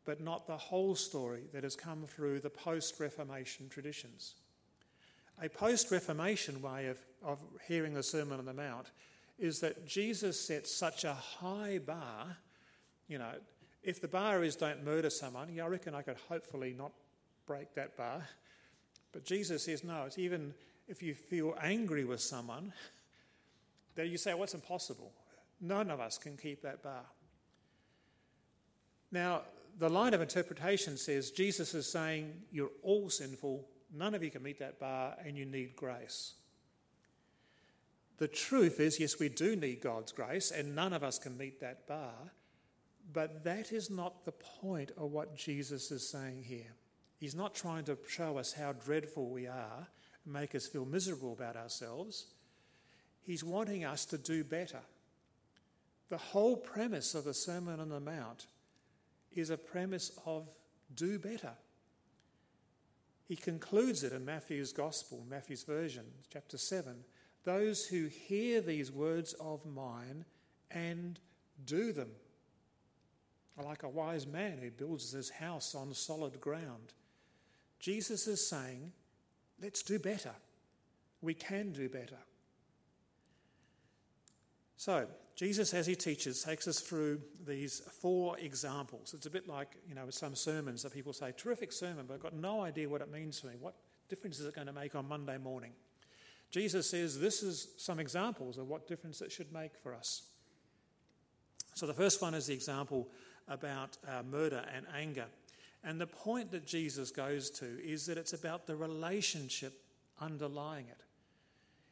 but 0.06 0.22
not 0.22 0.46
the 0.46 0.58
whole 0.58 0.96
story 0.96 1.44
that 1.54 1.64
has 1.64 1.76
come 1.76 2.06
through 2.06 2.40
the 2.40 2.50
post 2.50 3.00
Reformation 3.00 3.68
traditions. 3.68 4.36
A 5.42 5.50
post 5.50 5.90
Reformation 5.90 6.62
way 6.62 6.88
of, 6.88 7.00
of 7.24 7.40
hearing 7.68 7.96
the 7.96 8.04
Sermon 8.04 8.38
on 8.38 8.46
the 8.46 8.54
Mount 8.54 8.92
is 9.40 9.60
that 9.62 9.88
Jesus 9.88 10.40
sets 10.40 10.72
such 10.72 11.04
a 11.04 11.14
high 11.14 11.80
bar. 11.80 12.38
You 13.08 13.18
know, 13.18 13.34
if 13.82 14.00
the 14.00 14.08
bar 14.08 14.44
is 14.44 14.56
don't 14.56 14.86
murder 14.86 15.10
someone, 15.10 15.52
yeah, 15.52 15.66
I 15.66 15.68
reckon 15.68 15.96
I 15.96 16.04
could 16.04 16.18
hopefully 16.30 16.76
not 16.78 16.92
break 17.48 17.74
that 17.74 17.98
bar. 17.98 18.22
But 19.12 19.26
Jesus 19.26 19.64
says, 19.64 19.84
no, 19.84 20.04
it's 20.06 20.18
even 20.18 20.54
if 20.88 21.02
you 21.04 21.14
feel 21.14 21.56
angry 21.62 22.06
with 22.06 22.22
someone, 22.22 22.74
that 23.96 24.08
you 24.08 24.18
say, 24.18 24.34
what's 24.34 24.54
impossible? 24.54 25.12
None 25.60 25.90
of 25.92 26.00
us 26.00 26.18
can 26.18 26.38
keep 26.38 26.62
that 26.64 26.82
bar. 26.82 27.04
Now, 29.12 29.42
the 29.78 29.90
line 29.90 30.14
of 30.14 30.22
interpretation 30.22 30.98
says 30.98 31.32
Jesus 31.32 31.74
is 31.74 31.92
saying, 31.92 32.34
You're 32.52 32.72
all 32.84 33.10
sinful, 33.10 33.68
none 33.94 34.16
of 34.16 34.24
you 34.24 34.32
can 34.32 34.44
meet 34.44 34.60
that 34.60 34.80
bar, 34.80 35.16
and 35.24 35.38
you 35.38 35.46
need 35.46 35.76
grace. 35.76 36.34
The 38.18 38.28
truth 38.28 38.80
is, 38.80 39.00
yes, 39.00 39.20
we 39.20 39.30
do 39.30 39.56
need 39.56 39.82
God's 39.82 40.12
grace, 40.12 40.52
and 40.52 40.76
none 40.76 40.94
of 40.94 41.04
us 41.04 41.18
can 41.18 41.38
meet 41.38 41.60
that 41.62 41.88
bar, 41.88 42.14
but 43.12 43.44
that 43.44 43.72
is 43.72 43.90
not 43.90 44.26
the 44.26 44.32
point 44.32 44.92
of 44.98 45.12
what 45.12 45.36
Jesus 45.36 45.92
is 45.92 46.08
saying 46.08 46.44
here. 46.44 46.76
He's 47.22 47.36
not 47.36 47.54
trying 47.54 47.84
to 47.84 48.00
show 48.10 48.40
us 48.40 48.52
how 48.52 48.74
dreadful 48.74 49.30
we 49.30 49.46
are, 49.46 49.88
make 50.26 50.56
us 50.56 50.66
feel 50.66 50.86
miserable 50.86 51.34
about 51.34 51.56
ourselves. 51.56 52.26
He's 53.22 53.44
wanting 53.44 53.86
us 53.86 54.06
to 54.06 54.18
do 54.18 54.44
better. 54.44 54.80
The 56.10 56.18
whole 56.18 56.58
premise 56.58 57.14
of 57.14 57.26
the 57.26 57.36
Sermon 57.36 57.80
on 57.80 57.90
the 57.90 58.00
Mount 58.00 58.48
is 59.32 59.52
a 59.52 59.58
premise 59.58 60.12
of 60.26 60.50
do 60.96 61.20
better. 61.20 61.52
He 63.28 63.36
concludes 63.36 64.04
it 64.04 64.14
in 64.14 64.26
Matthew's 64.26 64.74
Gospel, 64.74 65.24
Matthew's 65.30 65.62
version, 65.62 66.06
chapter 66.34 66.58
7. 66.58 67.04
Those 67.44 67.86
who 67.86 68.08
hear 68.08 68.62
these 68.62 68.92
words 68.92 69.34
of 69.34 69.64
mine 69.64 70.26
and 70.72 71.20
do 71.66 71.94
them 71.94 72.10
are 73.60 73.64
like 73.64 73.84
a 73.84 73.90
wise 73.90 74.26
man 74.26 74.58
who 74.58 74.72
builds 74.72 75.12
his 75.12 75.30
house 75.30 75.76
on 75.76 75.94
solid 75.94 76.42
ground. 76.42 76.94
Jesus 77.82 78.28
is 78.28 78.48
saying, 78.48 78.94
let's 79.62 79.82
do 79.82 80.00
better. 80.00 80.32
We 81.22 81.34
can 81.34 81.72
do 81.72 81.90
better. 81.90 82.18
So, 84.78 85.08
Jesus, 85.36 85.74
as 85.74 85.88
he 85.88 85.96
teaches, 85.96 86.44
takes 86.44 86.68
us 86.68 86.80
through 86.80 87.22
these 87.46 87.82
four 88.00 88.38
examples. 88.40 89.14
It's 89.14 89.26
a 89.26 89.30
bit 89.30 89.48
like, 89.48 89.78
you 89.88 89.96
know, 89.96 90.10
some 90.10 90.36
sermons 90.36 90.84
that 90.84 90.94
people 90.94 91.14
say, 91.14 91.34
terrific 91.36 91.72
sermon, 91.72 92.06
but 92.08 92.14
I've 92.14 92.22
got 92.22 92.34
no 92.34 92.62
idea 92.62 92.88
what 92.88 93.02
it 93.02 93.12
means 93.12 93.42
to 93.42 93.48
me. 93.48 93.54
What 93.60 93.76
difference 94.10 94.40
is 94.40 94.46
it 94.46 94.54
going 94.54 94.68
to 94.68 94.74
make 94.74 94.96
on 94.96 95.08
Monday 95.08 95.38
morning? 95.38 95.72
Jesus 96.52 96.90
says 96.90 97.20
this 97.20 97.44
is 97.44 97.70
some 97.78 98.00
examples 98.00 98.58
of 98.58 98.68
what 98.68 98.88
difference 98.88 99.22
it 99.22 99.32
should 99.32 99.52
make 99.52 99.72
for 99.82 99.96
us. 99.96 100.24
So 101.74 101.88
the 101.88 101.94
first 101.94 102.22
one 102.22 102.34
is 102.34 102.48
the 102.48 102.54
example 102.54 103.08
about 103.48 103.98
uh, 104.08 104.22
murder 104.24 104.64
and 104.76 104.86
anger. 104.96 105.26
And 105.84 106.00
the 106.00 106.08
point 106.08 106.52
that 106.52 106.66
Jesus 106.66 107.12
goes 107.12 107.50
to 107.52 107.66
is 107.84 108.06
that 108.06 108.18
it's 108.18 108.34
about 108.34 108.68
the 108.68 108.76
relationship 108.76 109.74
underlying 110.20 110.88
it 110.88 111.04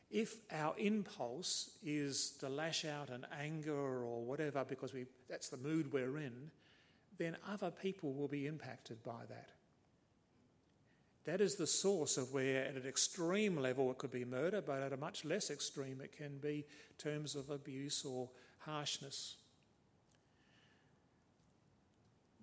if 0.10 0.38
our 0.52 0.74
impulse 0.78 1.70
is 1.84 2.32
to 2.40 2.50
lash 2.50 2.84
out 2.84 3.10
in 3.10 3.26
anger 3.40 4.04
or 4.04 4.24
whatever 4.24 4.66
because 4.68 4.94
we, 4.94 5.06
that's 5.30 5.50
the 5.50 5.58
mood 5.58 5.92
we're 5.94 6.18
in, 6.18 6.50
then 7.18 7.38
other 7.48 7.70
people 7.70 8.14
will 8.14 8.28
be 8.28 8.48
impacted 8.48 9.04
by 9.04 9.26
that. 9.30 9.50
That 11.26 11.42
is 11.42 11.56
the 11.56 11.68
source 11.68 12.18
of 12.18 12.34
where, 12.34 12.66
at 12.66 12.76
an 12.76 12.88
extreme 12.88 13.58
level, 13.58 13.92
it 13.92 14.00
could 14.00 14.12
be 14.12 14.26
murder, 14.26 14.64
but 14.66 14.82
at 14.82 14.94
a 14.94 14.98
much 14.98 15.26
less 15.26 15.52
extreme, 15.52 16.02
it 16.02 16.18
can 16.18 16.40
be 16.40 16.66
terms 16.98 17.36
of 17.36 17.52
abuse 17.52 18.04
or 18.04 18.30
harshness. 18.60 19.36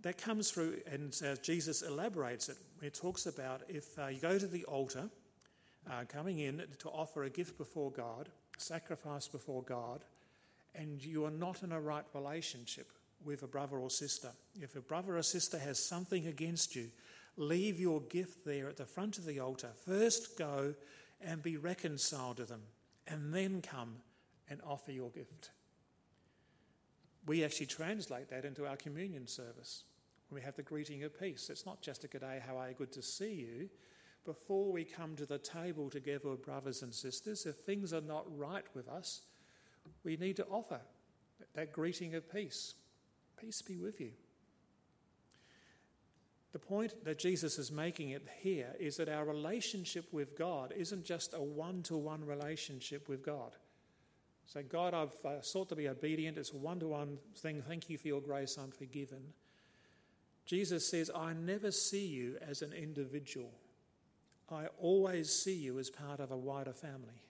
That 0.06 0.18
comes 0.18 0.52
through, 0.52 0.76
and 0.86 1.12
as 1.24 1.40
Jesus 1.40 1.82
elaborates 1.82 2.48
it, 2.48 2.58
he 2.80 2.90
talks 2.90 3.26
about 3.26 3.62
if 3.68 3.98
uh, 3.98 4.06
you 4.06 4.20
go 4.20 4.38
to 4.38 4.46
the 4.46 4.62
altar 4.66 5.10
uh, 5.90 6.04
coming 6.06 6.38
in 6.38 6.62
to 6.78 6.88
offer 6.90 7.24
a 7.24 7.28
gift 7.28 7.58
before 7.58 7.90
God, 7.90 8.28
sacrifice 8.56 9.26
before 9.26 9.64
God, 9.64 10.04
and 10.76 11.04
you 11.04 11.24
are 11.24 11.32
not 11.32 11.64
in 11.64 11.72
a 11.72 11.80
right 11.80 12.04
relationship 12.14 12.92
with 13.24 13.42
a 13.42 13.48
brother 13.48 13.78
or 13.78 13.90
sister. 13.90 14.28
If 14.62 14.76
a 14.76 14.80
brother 14.80 15.16
or 15.16 15.24
sister 15.24 15.58
has 15.58 15.84
something 15.84 16.28
against 16.28 16.76
you, 16.76 16.88
leave 17.36 17.80
your 17.80 18.00
gift 18.02 18.44
there 18.44 18.68
at 18.68 18.76
the 18.76 18.84
front 18.84 19.18
of 19.18 19.24
the 19.24 19.40
altar. 19.40 19.70
First 19.88 20.38
go 20.38 20.72
and 21.20 21.42
be 21.42 21.56
reconciled 21.56 22.36
to 22.36 22.44
them, 22.44 22.62
and 23.08 23.34
then 23.34 23.60
come 23.60 23.96
and 24.48 24.60
offer 24.64 24.92
your 24.92 25.10
gift. 25.10 25.50
We 27.26 27.44
actually 27.44 27.66
translate 27.66 28.28
that 28.30 28.44
into 28.44 28.68
our 28.68 28.76
communion 28.76 29.26
service. 29.26 29.82
When 30.28 30.40
we 30.40 30.44
have 30.44 30.56
the 30.56 30.62
greeting 30.62 31.04
of 31.04 31.18
peace, 31.18 31.48
it's 31.50 31.66
not 31.66 31.82
just 31.82 32.04
a 32.04 32.08
good 32.08 32.22
day, 32.22 32.40
how 32.44 32.56
are 32.56 32.68
you, 32.68 32.74
good 32.74 32.92
to 32.92 33.02
see 33.02 33.32
you 33.34 33.68
before 34.26 34.72
we 34.72 34.84
come 34.84 35.16
to 35.16 35.24
the 35.24 35.38
table 35.38 35.88
together 35.88 36.34
brothers 36.34 36.82
and 36.82 36.92
sisters, 36.92 37.46
if 37.46 37.56
things 37.56 37.94
are 37.94 38.02
not 38.02 38.26
right 38.36 38.64
with 38.74 38.88
us, 38.88 39.22
we 40.04 40.16
need 40.16 40.36
to 40.36 40.46
offer 40.46 40.80
that 41.54 41.72
greeting 41.72 42.14
of 42.14 42.30
peace. 42.30 42.74
Peace 43.40 43.62
be 43.62 43.78
with 43.78 44.00
you. 44.00 44.10
The 46.52 46.58
point 46.58 47.04
that 47.04 47.18
Jesus 47.18 47.58
is 47.58 47.70
making 47.70 48.10
it 48.10 48.26
here 48.40 48.74
is 48.80 48.96
that 48.96 49.08
our 49.08 49.24
relationship 49.24 50.12
with 50.12 50.36
God 50.36 50.72
isn't 50.76 51.04
just 51.04 51.34
a 51.34 51.42
one 51.42 51.82
to 51.84 51.96
one 51.96 52.24
relationship 52.24 53.08
with 53.08 53.22
God. 53.22 53.52
So, 54.46 54.62
God, 54.62 54.94
I've 54.94 55.14
uh, 55.24 55.42
sought 55.42 55.68
to 55.70 55.76
be 55.76 55.88
obedient. 55.88 56.38
It's 56.38 56.52
a 56.52 56.56
one 56.56 56.80
to 56.80 56.88
one 56.88 57.18
thing. 57.36 57.62
Thank 57.66 57.90
you 57.90 57.98
for 57.98 58.08
your 58.08 58.20
grace. 58.20 58.56
I'm 58.56 58.70
forgiven. 58.70 59.34
Jesus 60.46 60.88
says, 60.88 61.10
I 61.14 61.32
never 61.32 61.70
see 61.72 62.06
you 62.06 62.36
as 62.40 62.62
an 62.62 62.72
individual. 62.72 63.50
I 64.50 64.66
always 64.78 65.32
see 65.32 65.54
you 65.54 65.78
as 65.80 65.90
part 65.90 66.20
of 66.20 66.30
a 66.30 66.36
wider 66.36 66.72
family, 66.72 67.20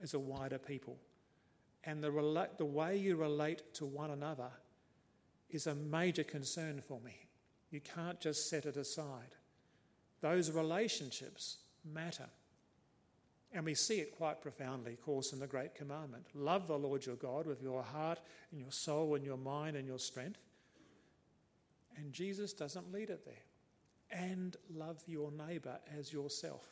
as 0.00 0.14
a 0.14 0.20
wider 0.20 0.58
people. 0.58 0.96
And 1.82 2.02
the, 2.02 2.10
rela- 2.10 2.56
the 2.56 2.64
way 2.64 2.96
you 2.96 3.16
relate 3.16 3.74
to 3.74 3.84
one 3.84 4.12
another 4.12 4.50
is 5.50 5.66
a 5.66 5.74
major 5.74 6.24
concern 6.24 6.80
for 6.80 7.00
me. 7.00 7.26
You 7.70 7.80
can't 7.80 8.20
just 8.20 8.48
set 8.48 8.66
it 8.66 8.76
aside. 8.76 9.34
Those 10.20 10.52
relationships 10.52 11.58
matter. 11.84 12.28
And 13.52 13.64
we 13.64 13.74
see 13.74 14.00
it 14.00 14.16
quite 14.16 14.40
profoundly, 14.40 14.94
of 14.94 15.02
course, 15.02 15.32
in 15.32 15.40
the 15.40 15.46
Great 15.46 15.74
Commandment. 15.74 16.26
Love 16.34 16.68
the 16.68 16.78
Lord 16.78 17.04
your 17.04 17.16
God 17.16 17.46
with 17.46 17.62
your 17.62 17.82
heart 17.82 18.20
and 18.50 18.60
your 18.60 18.70
soul 18.70 19.16
and 19.16 19.24
your 19.24 19.36
mind 19.36 19.76
and 19.76 19.86
your 19.86 19.98
strength. 19.98 20.43
And 21.96 22.12
Jesus 22.12 22.52
doesn't 22.52 22.92
lead 22.92 23.10
it 23.10 23.24
there 23.24 23.34
and 24.10 24.56
love 24.72 25.02
your 25.06 25.30
neighbor 25.30 25.78
as 25.98 26.12
yourself. 26.12 26.66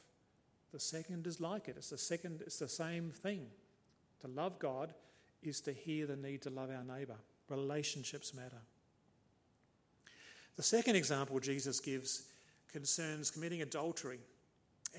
The 0.72 0.80
second 0.80 1.26
is 1.26 1.40
like 1.40 1.68
it. 1.68 1.76
It's 1.76 1.90
the 1.90 1.98
second, 1.98 2.42
it's 2.42 2.58
the 2.58 2.68
same 2.68 3.10
thing. 3.10 3.46
To 4.20 4.28
love 4.28 4.58
God 4.58 4.94
is 5.42 5.60
to 5.62 5.72
hear 5.72 6.06
the 6.06 6.16
need 6.16 6.42
to 6.42 6.50
love 6.50 6.70
our 6.70 6.84
neighbor. 6.84 7.16
Relationships 7.48 8.32
matter. 8.32 8.60
The 10.56 10.62
second 10.62 10.96
example 10.96 11.40
Jesus 11.40 11.80
gives 11.80 12.24
concerns 12.70 13.30
committing 13.30 13.62
adultery. 13.62 14.20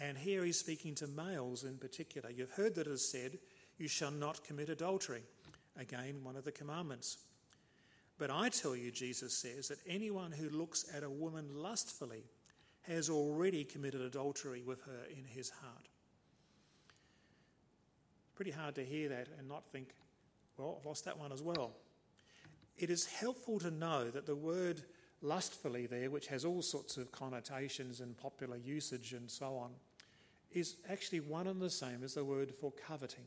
And 0.01 0.18
here 0.18 0.44
he's 0.44 0.60
speaking 0.60 0.96
to 0.96 1.08
males 1.08 1.63
in 1.63 1.77
particular. 1.77 2.30
You've 2.30 2.51
heard 2.51 2.75
that 2.75 2.88
it 2.88 2.94
is 2.94 3.08
said, 3.08 3.38
You 3.77 3.88
shall 3.88 4.12
not 4.12 4.44
commit 4.44 4.70
adultery. 4.70 5.24
Again, 5.77 6.24
one 6.24 6.36
of 6.36 6.44
the 6.44 6.51
commandments. 6.51 7.18
But 8.24 8.32
I 8.32 8.48
tell 8.48 8.74
you, 8.74 8.89
Jesus 8.89 9.34
says, 9.34 9.68
that 9.68 9.80
anyone 9.86 10.32
who 10.32 10.48
looks 10.48 10.86
at 10.96 11.03
a 11.03 11.10
woman 11.10 11.50
lustfully 11.51 12.24
has 12.84 13.10
already 13.10 13.65
committed 13.65 14.00
adultery 14.00 14.63
with 14.65 14.82
her 14.84 15.01
in 15.12 15.25
his 15.25 15.50
heart. 15.50 15.89
Pretty 18.34 18.51
hard 18.51 18.75
to 18.75 18.86
hear 18.86 19.10
that 19.10 19.27
and 19.38 19.50
not 19.50 19.65
think, 19.74 19.89
well, 20.56 20.77
I've 20.80 20.86
lost 20.86 21.03
that 21.03 21.20
one 21.20 21.34
as 21.34 21.42
well. 21.42 21.72
It 22.77 22.89
is 22.89 23.06
helpful 23.06 23.60
to 23.60 23.70
know 23.70 24.10
that 24.10 24.25
the 24.25 24.38
word 24.38 24.84
lustfully 25.22 25.86
there, 25.86 26.10
which 26.10 26.27
has 26.27 26.46
all 26.46 26.62
sorts 26.62 26.96
of 26.96 27.12
connotations 27.12 28.00
and 28.00 28.15
popular 28.15 28.56
usage 28.56 29.12
and 29.12 29.30
so 29.30 29.58
on, 29.58 29.72
is 30.53 30.77
actually 30.89 31.20
one 31.20 31.48
and 31.48 31.62
the 31.62 31.70
same 31.70 32.06
as 32.06 32.13
the 32.13 32.24
word 32.24 32.53
for 32.62 32.72
coveting. 32.88 33.25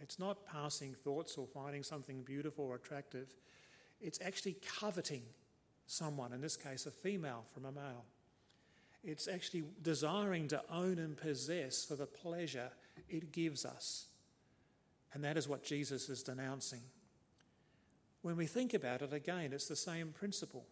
It's 0.00 0.18
not 0.18 0.46
passing 0.46 0.94
thoughts 0.94 1.36
or 1.36 1.46
finding 1.46 1.82
something 1.82 2.22
beautiful 2.22 2.64
or 2.64 2.76
attractive. 2.76 3.34
It's 4.00 4.20
actually 4.24 4.56
coveting 4.80 5.22
someone, 5.86 6.32
in 6.32 6.40
this 6.40 6.56
case, 6.56 6.86
a 6.86 6.90
female 6.90 7.44
from 7.52 7.64
a 7.64 7.72
male. 7.72 8.04
It's 9.02 9.28
actually 9.28 9.64
desiring 9.82 10.48
to 10.48 10.62
own 10.70 10.98
and 10.98 11.16
possess 11.16 11.84
for 11.84 11.96
the 11.96 12.06
pleasure 12.06 12.70
it 13.08 13.32
gives 13.32 13.64
us. 13.64 14.06
And 15.12 15.24
that 15.24 15.36
is 15.36 15.48
what 15.48 15.64
Jesus 15.64 16.08
is 16.08 16.22
denouncing. 16.22 16.82
When 18.22 18.36
we 18.36 18.46
think 18.46 18.74
about 18.74 19.02
it 19.02 19.12
again, 19.12 19.52
it's 19.52 19.68
the 19.68 19.76
same 19.76 20.12
principle. 20.12 20.66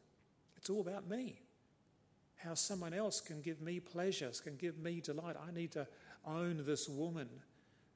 It's 0.57 0.71
all 0.71 0.81
about 0.81 1.09
me. 1.09 1.41
How 2.37 2.55
someone 2.55 2.95
else 2.95 3.21
can 3.21 3.41
give 3.41 3.61
me 3.61 3.81
pleasures, 3.81 4.41
can 4.41 4.57
give 4.57 4.79
me 4.79 5.01
delight. 5.01 5.37
I 5.37 5.51
need 5.51 5.73
to 5.73 5.87
own 6.27 6.63
this 6.65 6.89
woman. 6.89 7.29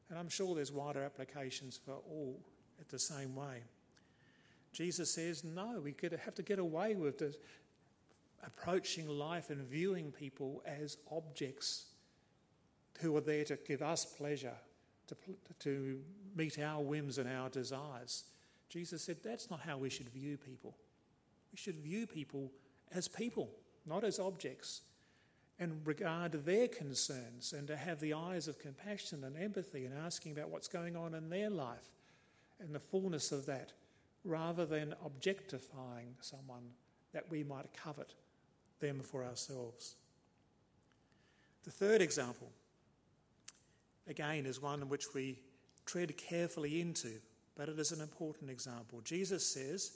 And 0.09 0.19
I'm 0.19 0.29
sure 0.29 0.55
there's 0.55 0.73
wider 0.73 1.03
applications 1.03 1.79
for 1.85 1.93
all 1.93 2.41
at 2.81 2.89
the 2.89 2.99
same 2.99 3.37
way. 3.37 3.63
Jesus 4.73 5.11
says, 5.11 5.45
no, 5.45 5.81
we 5.83 5.95
have 6.25 6.35
to 6.35 6.43
get 6.43 6.59
away 6.59 6.95
with 6.95 7.19
the 7.19 7.35
approaching 8.45 9.09
life 9.09 9.51
and 9.51 9.61
viewing 9.63 10.11
people 10.11 10.63
as 10.67 10.97
objects 11.11 11.87
who 13.01 13.17
are 13.17 13.21
there 13.21 13.45
to 13.45 13.59
give 13.67 13.83
us 13.83 14.05
pleasure, 14.05 14.57
to, 15.07 15.17
to 15.61 16.01
meet 16.35 16.59
our 16.59 16.81
whims 16.81 17.19
and 17.19 17.29
our 17.29 17.49
desires. 17.49 18.25
Jesus 18.69 19.03
said 19.03 19.19
that's 19.23 19.51
not 19.51 19.61
how 19.61 19.77
we 19.77 19.91
should 19.91 20.09
view 20.09 20.37
people. 20.39 20.75
We 21.53 21.59
should 21.59 21.77
view 21.77 22.07
people 22.07 22.51
as 22.95 23.09
people, 23.09 23.51
not 23.87 24.05
as 24.05 24.19
objects, 24.19 24.83
and 25.59 25.81
regard 25.85 26.33
their 26.45 26.67
concerns 26.67 27.53
and 27.53 27.69
to 27.69 27.77
have 27.77 28.01
the 28.01 28.15
eyes 28.15 28.49
of 28.49 28.59
compassion 28.59 29.23
and 29.25 29.37
empathy 29.37 29.85
and 29.85 29.95
asking 29.97 30.33
about 30.33 30.49
what's 30.49 30.69
going 30.69 30.97
on 30.97 31.15
in 31.15 31.29
their 31.29 31.51
life 31.51 31.91
and 32.59 32.75
the 32.75 32.81
fullness 32.81 33.31
of 33.31 33.47
that, 33.47 33.73
rather 34.25 34.65
than 34.65 34.95
objectifying 35.05 36.15
someone 36.21 36.71
that 37.13 37.31
we 37.31 37.43
might 37.43 37.67
covet 37.77 38.15
them 38.81 39.01
for 39.01 39.25
ourselves. 39.25 39.97
The 41.65 41.71
third 41.71 42.03
example, 42.03 42.51
again, 44.09 44.47
is 44.47 44.61
one 44.61 44.83
in 44.83 44.89
which 44.89 45.15
we 45.15 45.39
tread 45.87 46.17
carefully 46.17 46.81
into, 46.81 47.13
but 47.57 47.69
it 47.69 47.79
is 47.79 47.93
an 47.93 48.01
important 48.01 48.51
example. 48.51 49.01
Jesus 49.03 49.47
says, 49.47 49.93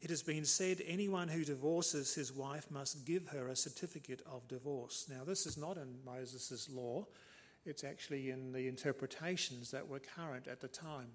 It 0.00 0.10
has 0.10 0.22
been 0.22 0.44
said, 0.44 0.82
anyone 0.86 1.28
who 1.28 1.44
divorces 1.44 2.14
his 2.14 2.32
wife 2.32 2.70
must 2.70 3.04
give 3.04 3.28
her 3.28 3.48
a 3.48 3.56
certificate 3.56 4.22
of 4.30 4.46
divorce. 4.46 5.06
Now, 5.10 5.24
this 5.24 5.46
is 5.46 5.56
not 5.56 5.76
in 5.76 5.98
Moses' 6.04 6.68
law, 6.70 7.06
it's 7.64 7.82
actually 7.82 8.30
in 8.30 8.52
the 8.52 8.68
interpretations 8.68 9.72
that 9.72 9.88
were 9.88 9.98
current 9.98 10.46
at 10.46 10.60
the 10.60 10.68
time. 10.68 11.08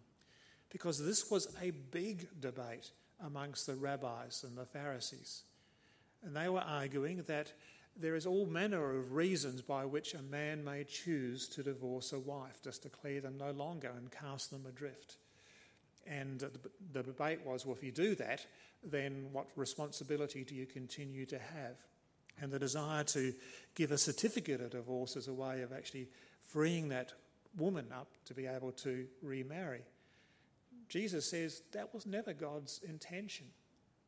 Because 0.72 1.04
this 1.04 1.30
was 1.30 1.54
a 1.62 1.72
big 1.72 2.28
debate 2.40 2.92
amongst 3.24 3.68
the 3.68 3.76
rabbis 3.76 4.44
and 4.48 4.58
the 4.58 4.66
Pharisees. 4.66 5.44
And 6.24 6.36
they 6.36 6.50
were 6.50 6.62
arguing 6.62 7.24
that 7.28 7.52
there 7.98 8.16
is 8.16 8.26
all 8.26 8.46
manner 8.46 8.98
of 8.98 9.14
reasons 9.14 9.62
by 9.62 9.86
which 9.86 10.14
a 10.14 10.22
man 10.22 10.64
may 10.64 10.84
choose 10.84 11.48
to 11.50 11.64
divorce 11.64 12.14
a 12.14 12.20
wife, 12.20 12.62
just 12.64 12.84
declare 12.84 13.22
them 13.22 13.38
no 13.38 13.52
longer 13.52 13.92
and 13.96 14.10
cast 14.12 14.50
them 14.50 14.66
adrift. 14.68 15.18
And 16.08 16.44
the 16.94 17.04
debate 17.04 17.46
was 17.46 17.66
well, 17.66 17.76
if 17.76 17.84
you 17.84 17.92
do 17.92 18.16
that, 18.16 18.46
then 18.84 19.28
what 19.32 19.48
responsibility 19.56 20.44
do 20.44 20.56
you 20.56 20.66
continue 20.66 21.26
to 21.28 21.38
have? 21.38 21.76
And 22.42 22.52
the 22.52 22.60
desire 22.60 23.04
to 23.06 23.34
give 23.76 23.92
a 23.92 23.98
certificate 23.98 24.62
of 24.62 24.72
divorce 24.72 25.16
as 25.16 25.28
a 25.28 25.34
way 25.34 25.62
of 25.62 25.74
actually 25.74 26.08
freeing 26.46 26.90
that 26.90 27.14
woman 27.58 27.88
up 27.94 28.08
to 28.26 28.34
be 28.34 28.48
able 28.48 28.72
to 28.72 29.06
remarry. 29.22 29.84
Jesus 30.92 31.26
says 31.26 31.62
that 31.72 31.94
was 31.94 32.06
never 32.06 32.34
God's 32.34 32.82
intention. 32.84 33.48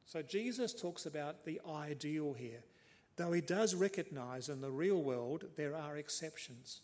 So 0.05 0.21
Jesus 0.21 0.73
talks 0.73 1.05
about 1.05 1.45
the 1.45 1.61
ideal 1.65 2.33
here, 2.33 2.61
though 3.15 3.31
he 3.31 3.39
does 3.39 3.73
recognize 3.73 4.49
in 4.49 4.59
the 4.59 4.69
real 4.69 5.01
world 5.01 5.45
there 5.55 5.77
are 5.77 5.95
exceptions. 5.95 6.81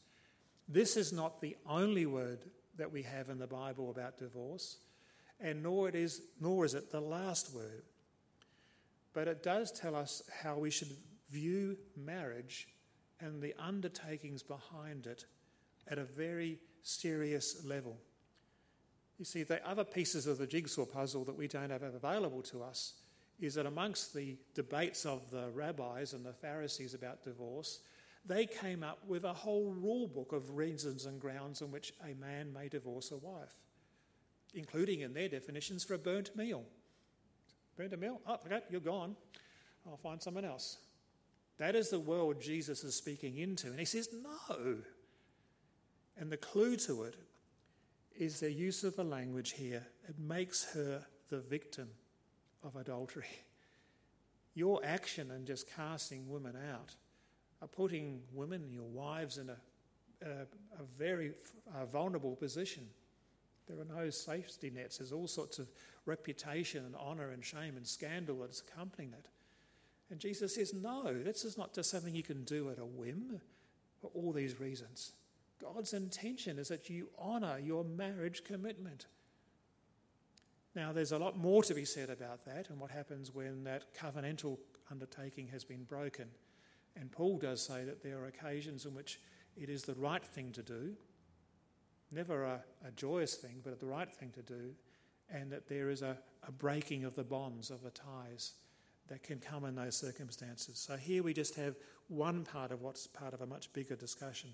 This 0.70 0.96
is 0.96 1.12
not 1.12 1.41
the 1.41 1.58
only 1.68 2.06
word 2.06 2.39
that 2.77 2.93
we 2.93 3.04
have 3.04 3.28
in 3.28 3.39
the 3.39 3.45
Bible 3.45 3.91
about 3.91 4.17
divorce, 4.17 4.78
and 5.41 5.62
nor, 5.62 5.89
it 5.89 5.95
is, 5.95 6.21
nor 6.39 6.63
is 6.63 6.76
it 6.76 6.91
the 6.91 7.02
last 7.02 7.54
word. 7.54 7.84
But 9.12 9.28
it 9.28 9.43
does 9.43 9.69
tell 9.69 9.97
us 9.97 10.21
how 10.41 10.58
we 10.58 10.71
should 10.71 10.95
view 11.30 11.76
marriage 11.97 12.69
and 13.19 13.41
the 13.41 13.54
undertakings 13.60 14.43
behind 14.43 15.08
it 15.08 15.26
at 15.89 15.97
a 15.97 16.06
very 16.06 16.58
serious 16.84 17.65
level. 17.65 17.97
You 19.19 19.25
see, 19.25 19.43
the 19.43 19.67
other 19.69 19.84
pieces 19.84 20.25
of 20.27 20.38
the 20.38 20.47
jigsaw 20.47 20.86
puzzle 20.86 21.25
that 21.25 21.38
we 21.38 21.49
don't 21.49 21.69
have 21.71 21.84
available 21.84 22.41
to 22.43 22.63
us 22.63 22.93
is 23.39 23.55
that 23.55 23.65
amongst 23.65 24.13
the 24.13 24.38
debates 24.55 25.05
of 25.05 25.29
the 25.29 25.49
rabbis 25.53 26.13
and 26.13 26.25
the 26.25 26.34
Pharisees 26.34 26.93
about 26.93 27.23
divorce, 27.23 27.82
they 28.25 28.45
came 28.45 28.82
up 28.82 28.99
with 29.08 29.25
a 29.25 29.34
whole 29.34 29.71
rule 29.71 30.08
book 30.08 30.32
of 30.32 30.55
reasons 30.55 31.05
and 31.05 31.19
grounds 31.19 31.62
on 31.62 31.69
which 31.69 31.93
a 32.03 32.15
man 32.15 32.51
may 32.53 32.69
divorce 32.69 33.12
a 33.12 33.17
wife, 33.17 33.55
including 34.53 35.01
in 35.01 35.13
their 35.13 35.29
definitions 35.29 35.84
for 35.84 35.95
a 35.95 35.99
burnt 35.99 36.36
meal. 36.36 36.63
Burnt 37.77 37.93
a 37.93 37.97
meal? 37.97 38.21
Oh, 38.25 38.38
okay, 38.45 38.62
you're 38.69 38.82
gone. 38.82 39.15
I'll 39.86 39.97
find 39.97 40.21
someone 40.21 40.45
else. 40.45 40.77
That 41.58 41.75
is 41.75 41.89
the 41.89 41.99
world 41.99 42.41
Jesus 42.41 42.86
is 42.86 42.95
speaking 42.95 43.38
into. 43.38 43.67
And 43.67 43.79
he 43.79 43.86
says, 43.86 44.10
no. 44.13 44.77
And 46.17 46.32
the 46.32 46.38
clue 46.38 46.77
to 46.77 47.03
it 47.03 47.15
is 48.19 48.41
the 48.41 48.51
use 48.51 48.84
of 48.84 48.95
the 48.97 49.03
language 49.03 49.51
here. 49.51 49.88
It 50.08 50.19
makes 50.19 50.65
her 50.73 51.05
the 51.29 51.39
victim 51.39 51.88
of 52.63 52.75
adultery. 52.75 53.29
Your 54.55 54.82
action 54.84 55.32
in 55.32 55.45
just 55.45 55.73
casting 55.73 56.27
women 56.27 56.55
out 56.71 56.95
are 57.62 57.67
putting 57.67 58.21
women, 58.34 58.69
your 58.71 58.88
wives, 58.88 59.38
in 59.38 59.49
a, 59.49 59.58
a, 60.21 60.32
a 60.32 60.84
very 60.97 61.32
uh, 61.73 61.86
vulnerable 61.86 62.36
position. 62.36 62.86
There 63.67 63.79
are 63.79 64.03
no 64.03 64.10
safety 64.10 64.69
nets. 64.69 64.97
There's 64.97 65.13
all 65.13 65.27
sorts 65.27 65.58
of 65.58 65.69
reputation 66.05 66.86
and 66.86 66.95
honour 66.95 67.32
and 67.32 67.43
shame 67.43 67.77
and 67.77 67.88
scandal 67.88 68.39
that's 68.39 68.62
accompanying 68.62 69.13
it. 69.13 69.27
And 70.12 70.19
Jesus 70.19 70.55
says, 70.55 70.73
no, 70.73 71.13
this 71.13 71.45
is 71.45 71.58
not 71.58 71.73
just 71.73 71.89
something 71.89 72.15
you 72.15 72.23
can 72.23 72.43
do 72.43 72.69
at 72.69 72.79
a 72.79 72.86
whim 72.86 73.39
for 74.01 74.10
all 74.13 74.34
these 74.34 74.60
reasons. 74.60 75.13
God's 75.62 75.93
intention 75.93 76.58
is 76.58 76.69
that 76.69 76.89
you 76.89 77.10
honour 77.19 77.60
your 77.60 77.84
marriage 77.84 78.43
commitment. 78.43 79.08
Now, 80.76 80.93
there's 80.93 81.12
a 81.12 81.17
lot 81.17 81.38
more 81.38 81.63
to 81.63 81.74
be 81.74 81.86
said 81.86 82.10
about 82.10 82.45
that 82.45 82.69
and 82.69 82.80
what 82.80 82.91
happens 82.91 83.34
when 83.34 83.63
that 83.65 83.93
covenantal 83.93 84.58
undertaking 84.91 85.48
has 85.48 85.63
been 85.63 85.84
broken. 85.84 86.28
And 86.95 87.12
Paul 87.12 87.38
does 87.38 87.62
say 87.62 87.84
that 87.86 88.04
there 88.04 88.19
are 88.19 88.28
occasions 88.28 88.86
in 88.86 88.93
which 88.93 89.19
it 89.58 89.69
is 89.69 89.84
the 89.84 89.95
right 89.95 90.24
thing 90.24 90.52
to 90.54 90.63
do, 90.63 90.93
never 92.12 92.43
a, 92.43 92.63
a 92.86 92.91
joyous 92.91 93.36
thing, 93.36 93.62
but 93.63 93.80
the 93.80 93.86
right 93.86 94.12
thing 94.13 94.32
to 94.32 94.41
do, 94.41 94.72
and 95.30 95.52
that 95.52 95.67
there 95.67 95.89
is 95.89 96.02
a, 96.02 96.17
a 96.48 96.52
breaking 96.52 97.04
of 97.04 97.15
the 97.15 97.24
bonds, 97.24 97.69
of 97.69 97.84
the 97.84 97.91
ties 97.91 98.54
that 99.08 99.24
can 99.24 99.39
come 99.39 99.65
in 99.65 99.76
those 99.76 99.95
circumstances. 99.95 100.78
So 100.78 100.95
here 100.95 101.24
we 101.24 101.34
just 101.34 101.56
have 101.56 101.76
one 102.08 102.43
part 102.45 102.72
of 102.72 102.82
what's 102.82 103.08
part 103.08 103.34
of 103.34 103.41
a 103.41 103.45
much 103.45 103.72
bigger 103.74 103.95
discussion. 103.95 104.52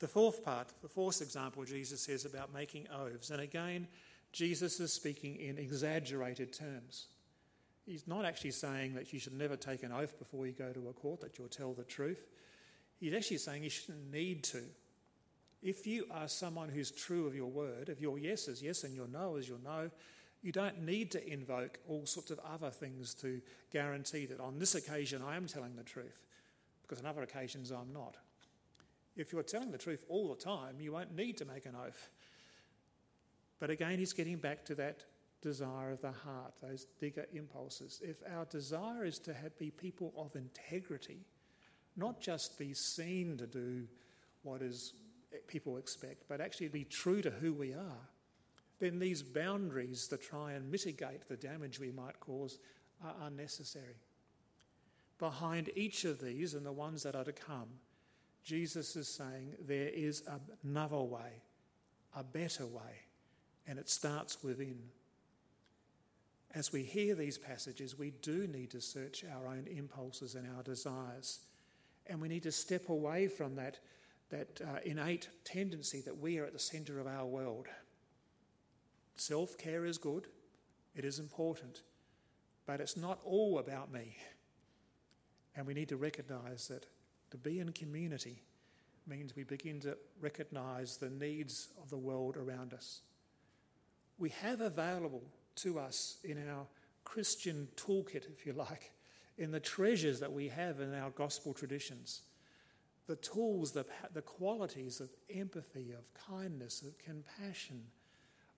The 0.00 0.08
fourth 0.08 0.44
part, 0.44 0.68
the 0.82 0.88
fourth 0.88 1.22
example, 1.22 1.64
Jesus 1.64 2.02
says 2.02 2.24
about 2.24 2.52
making 2.52 2.88
oaths. 2.88 3.30
And 3.30 3.40
again, 3.40 3.86
Jesus 4.32 4.80
is 4.80 4.92
speaking 4.92 5.36
in 5.36 5.58
exaggerated 5.58 6.52
terms. 6.52 7.06
He's 7.86 8.08
not 8.08 8.24
actually 8.24 8.50
saying 8.50 8.94
that 8.94 9.12
you 9.12 9.18
should 9.18 9.38
never 9.38 9.56
take 9.56 9.82
an 9.82 9.92
oath 9.92 10.18
before 10.18 10.46
you 10.46 10.52
go 10.52 10.72
to 10.72 10.88
a 10.88 10.92
court, 10.92 11.20
that 11.20 11.38
you'll 11.38 11.48
tell 11.48 11.72
the 11.74 11.84
truth. 11.84 12.26
He's 12.98 13.14
actually 13.14 13.38
saying 13.38 13.62
you 13.62 13.70
shouldn't 13.70 14.10
need 14.10 14.42
to. 14.44 14.62
If 15.62 15.86
you 15.86 16.06
are 16.10 16.28
someone 16.28 16.68
who's 16.68 16.90
true 16.90 17.26
of 17.26 17.34
your 17.34 17.50
word, 17.50 17.88
if 17.88 18.00
your 18.00 18.18
yes 18.18 18.48
is 18.48 18.62
yes 18.62 18.84
and 18.84 18.94
your 18.94 19.06
no 19.06 19.36
is 19.36 19.48
your 19.48 19.58
no, 19.64 19.90
you 20.42 20.52
don't 20.52 20.82
need 20.82 21.10
to 21.12 21.32
invoke 21.32 21.78
all 21.88 22.04
sorts 22.04 22.30
of 22.30 22.38
other 22.40 22.70
things 22.70 23.14
to 23.14 23.40
guarantee 23.72 24.26
that 24.26 24.40
on 24.40 24.58
this 24.58 24.74
occasion 24.74 25.22
I 25.26 25.36
am 25.36 25.46
telling 25.46 25.76
the 25.76 25.82
truth, 25.82 26.26
because 26.82 27.00
on 27.00 27.06
other 27.06 27.22
occasions 27.22 27.70
I'm 27.70 27.92
not. 27.92 28.16
If 29.16 29.32
you're 29.32 29.42
telling 29.42 29.70
the 29.70 29.78
truth 29.78 30.04
all 30.08 30.28
the 30.28 30.42
time, 30.42 30.80
you 30.80 30.92
won't 30.92 31.14
need 31.14 31.36
to 31.38 31.44
make 31.44 31.66
an 31.66 31.76
oath. 31.76 32.10
But 33.60 33.70
again, 33.70 33.98
he's 33.98 34.12
getting 34.12 34.38
back 34.38 34.64
to 34.66 34.74
that 34.76 35.04
desire 35.40 35.92
of 35.92 36.00
the 36.00 36.10
heart, 36.10 36.54
those 36.60 36.86
bigger 37.00 37.26
impulses. 37.32 38.00
If 38.02 38.16
our 38.34 38.46
desire 38.46 39.04
is 39.04 39.18
to 39.20 39.34
have, 39.34 39.56
be 39.58 39.70
people 39.70 40.12
of 40.16 40.34
integrity, 40.36 41.26
not 41.96 42.20
just 42.20 42.58
be 42.58 42.74
seen 42.74 43.36
to 43.36 43.46
do 43.46 43.86
what 44.42 44.62
is 44.62 44.94
eh, 45.32 45.36
people 45.46 45.76
expect, 45.76 46.24
but 46.28 46.40
actually 46.40 46.68
be 46.68 46.84
true 46.84 47.22
to 47.22 47.30
who 47.30 47.52
we 47.52 47.72
are, 47.72 48.08
then 48.80 48.98
these 48.98 49.22
boundaries 49.22 50.08
to 50.08 50.16
try 50.16 50.52
and 50.52 50.70
mitigate 50.70 51.28
the 51.28 51.36
damage 51.36 51.78
we 51.78 51.92
might 51.92 52.18
cause 52.20 52.58
are 53.04 53.14
unnecessary. 53.26 53.96
Behind 55.18 55.70
each 55.76 56.04
of 56.04 56.20
these 56.20 56.54
and 56.54 56.66
the 56.66 56.72
ones 56.72 57.02
that 57.04 57.14
are 57.14 57.24
to 57.24 57.32
come, 57.32 57.68
Jesus 58.44 58.94
is 58.94 59.08
saying 59.08 59.54
there 59.66 59.88
is 59.88 60.22
another 60.62 61.00
way, 61.00 61.42
a 62.14 62.22
better 62.22 62.66
way 62.66 63.04
and 63.66 63.78
it 63.78 63.88
starts 63.88 64.42
within. 64.42 64.78
As 66.54 66.72
we 66.72 66.82
hear 66.82 67.14
these 67.14 67.38
passages, 67.38 67.98
we 67.98 68.12
do 68.22 68.46
need 68.46 68.70
to 68.70 68.80
search 68.80 69.24
our 69.34 69.48
own 69.48 69.66
impulses 69.66 70.34
and 70.34 70.46
our 70.56 70.62
desires. 70.62 71.40
And 72.06 72.20
we 72.20 72.28
need 72.28 72.44
to 72.44 72.52
step 72.52 72.88
away 72.88 73.28
from 73.28 73.56
that 73.56 73.78
that 74.30 74.60
uh, 74.62 74.78
innate 74.84 75.28
tendency 75.44 76.00
that 76.00 76.18
we 76.18 76.38
are 76.38 76.44
at 76.44 76.52
the 76.52 76.58
centre 76.58 76.98
of 76.98 77.06
our 77.06 77.26
world. 77.26 77.66
Self 79.16 79.56
care 79.58 79.84
is 79.84 79.98
good, 79.98 80.26
it 80.94 81.04
is 81.04 81.18
important, 81.18 81.82
but 82.66 82.80
it's 82.80 82.96
not 82.96 83.20
all 83.24 83.58
about 83.58 83.92
me. 83.92 84.16
And 85.54 85.66
we 85.66 85.74
need 85.74 85.88
to 85.90 85.96
recognise 85.96 86.68
that 86.68 86.86
to 87.34 87.38
be 87.38 87.58
in 87.58 87.72
community 87.72 88.40
means 89.08 89.34
we 89.34 89.42
begin 89.42 89.80
to 89.80 89.96
recognise 90.20 90.98
the 90.98 91.10
needs 91.10 91.70
of 91.82 91.90
the 91.90 91.96
world 91.96 92.36
around 92.36 92.72
us. 92.72 93.00
We 94.18 94.28
have 94.40 94.60
available 94.60 95.24
to 95.56 95.80
us 95.80 96.18
in 96.22 96.38
our 96.48 96.64
Christian 97.02 97.66
toolkit, 97.74 98.30
if 98.32 98.46
you 98.46 98.52
like, 98.52 98.92
in 99.36 99.50
the 99.50 99.58
treasures 99.58 100.20
that 100.20 100.32
we 100.32 100.46
have 100.46 100.78
in 100.78 100.94
our 100.94 101.10
gospel 101.10 101.52
traditions, 101.52 102.22
the 103.08 103.16
tools, 103.16 103.72
the, 103.72 103.84
the 104.12 104.22
qualities 104.22 105.00
of 105.00 105.10
empathy, 105.34 105.90
of 105.90 106.04
kindness, 106.14 106.82
of 106.82 106.96
compassion, 106.98 107.82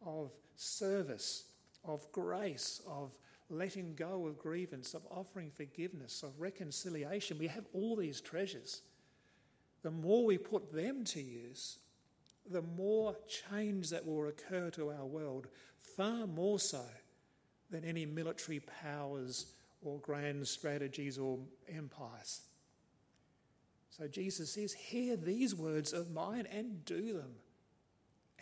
of 0.04 0.32
service, 0.56 1.44
of 1.82 2.12
grace, 2.12 2.82
of 2.86 3.10
letting 3.48 3.94
go 3.94 4.26
of 4.26 4.38
grievance, 4.38 4.94
of 4.94 5.06
offering 5.11 5.50
forgiveness, 5.50 6.22
of 6.22 6.40
reconciliation. 6.40 7.38
We 7.38 7.46
have 7.46 7.66
all 7.72 7.96
these 7.96 8.20
treasures. 8.20 8.82
The 9.82 9.90
more 9.90 10.24
we 10.24 10.38
put 10.38 10.72
them 10.72 11.04
to 11.04 11.20
use, 11.20 11.78
the 12.50 12.62
more 12.62 13.16
change 13.50 13.90
that 13.90 14.06
will 14.06 14.26
occur 14.28 14.70
to 14.70 14.90
our 14.90 15.04
world, 15.04 15.46
far 15.96 16.26
more 16.26 16.59
so 16.59 16.85
than 17.70 17.85
any 17.85 18.06
military 18.06 18.61
powers 18.61 19.46
or 19.82 19.98
grand 20.00 20.46
strategies 20.46 21.18
or 21.18 21.38
empires. 21.68 22.42
So 23.90 24.06
Jesus 24.09 24.52
says, 24.52 24.72
Hear 24.72 25.16
these 25.16 25.54
words 25.54 25.92
of 25.92 26.11
mine 26.11 26.46
and 26.52 26.85
do 26.85 27.14
them, 27.14 27.35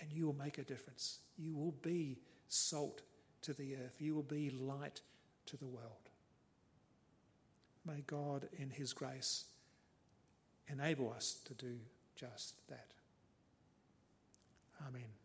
and 0.00 0.12
you 0.12 0.26
will 0.26 0.34
make 0.34 0.58
a 0.58 0.64
difference. 0.64 1.20
You 1.38 1.54
will 1.54 1.74
be 1.82 2.18
salt 2.48 3.02
to 3.44 3.52
the 3.52 3.76
earth. 3.76 3.94
You 3.98 4.14
will 4.14 4.22
be 4.22 4.50
light 4.50 5.00
to 5.46 5.56
the 5.56 5.66
world. 5.66 6.10
May 7.86 8.02
God, 8.06 8.48
in 8.58 8.70
His 8.70 8.92
grace, 8.92 9.44
enable 10.68 11.12
us 11.12 11.36
to 11.44 11.54
do 11.54 11.76
just 12.16 12.66
that. 12.68 12.92
Amen. 14.86 15.23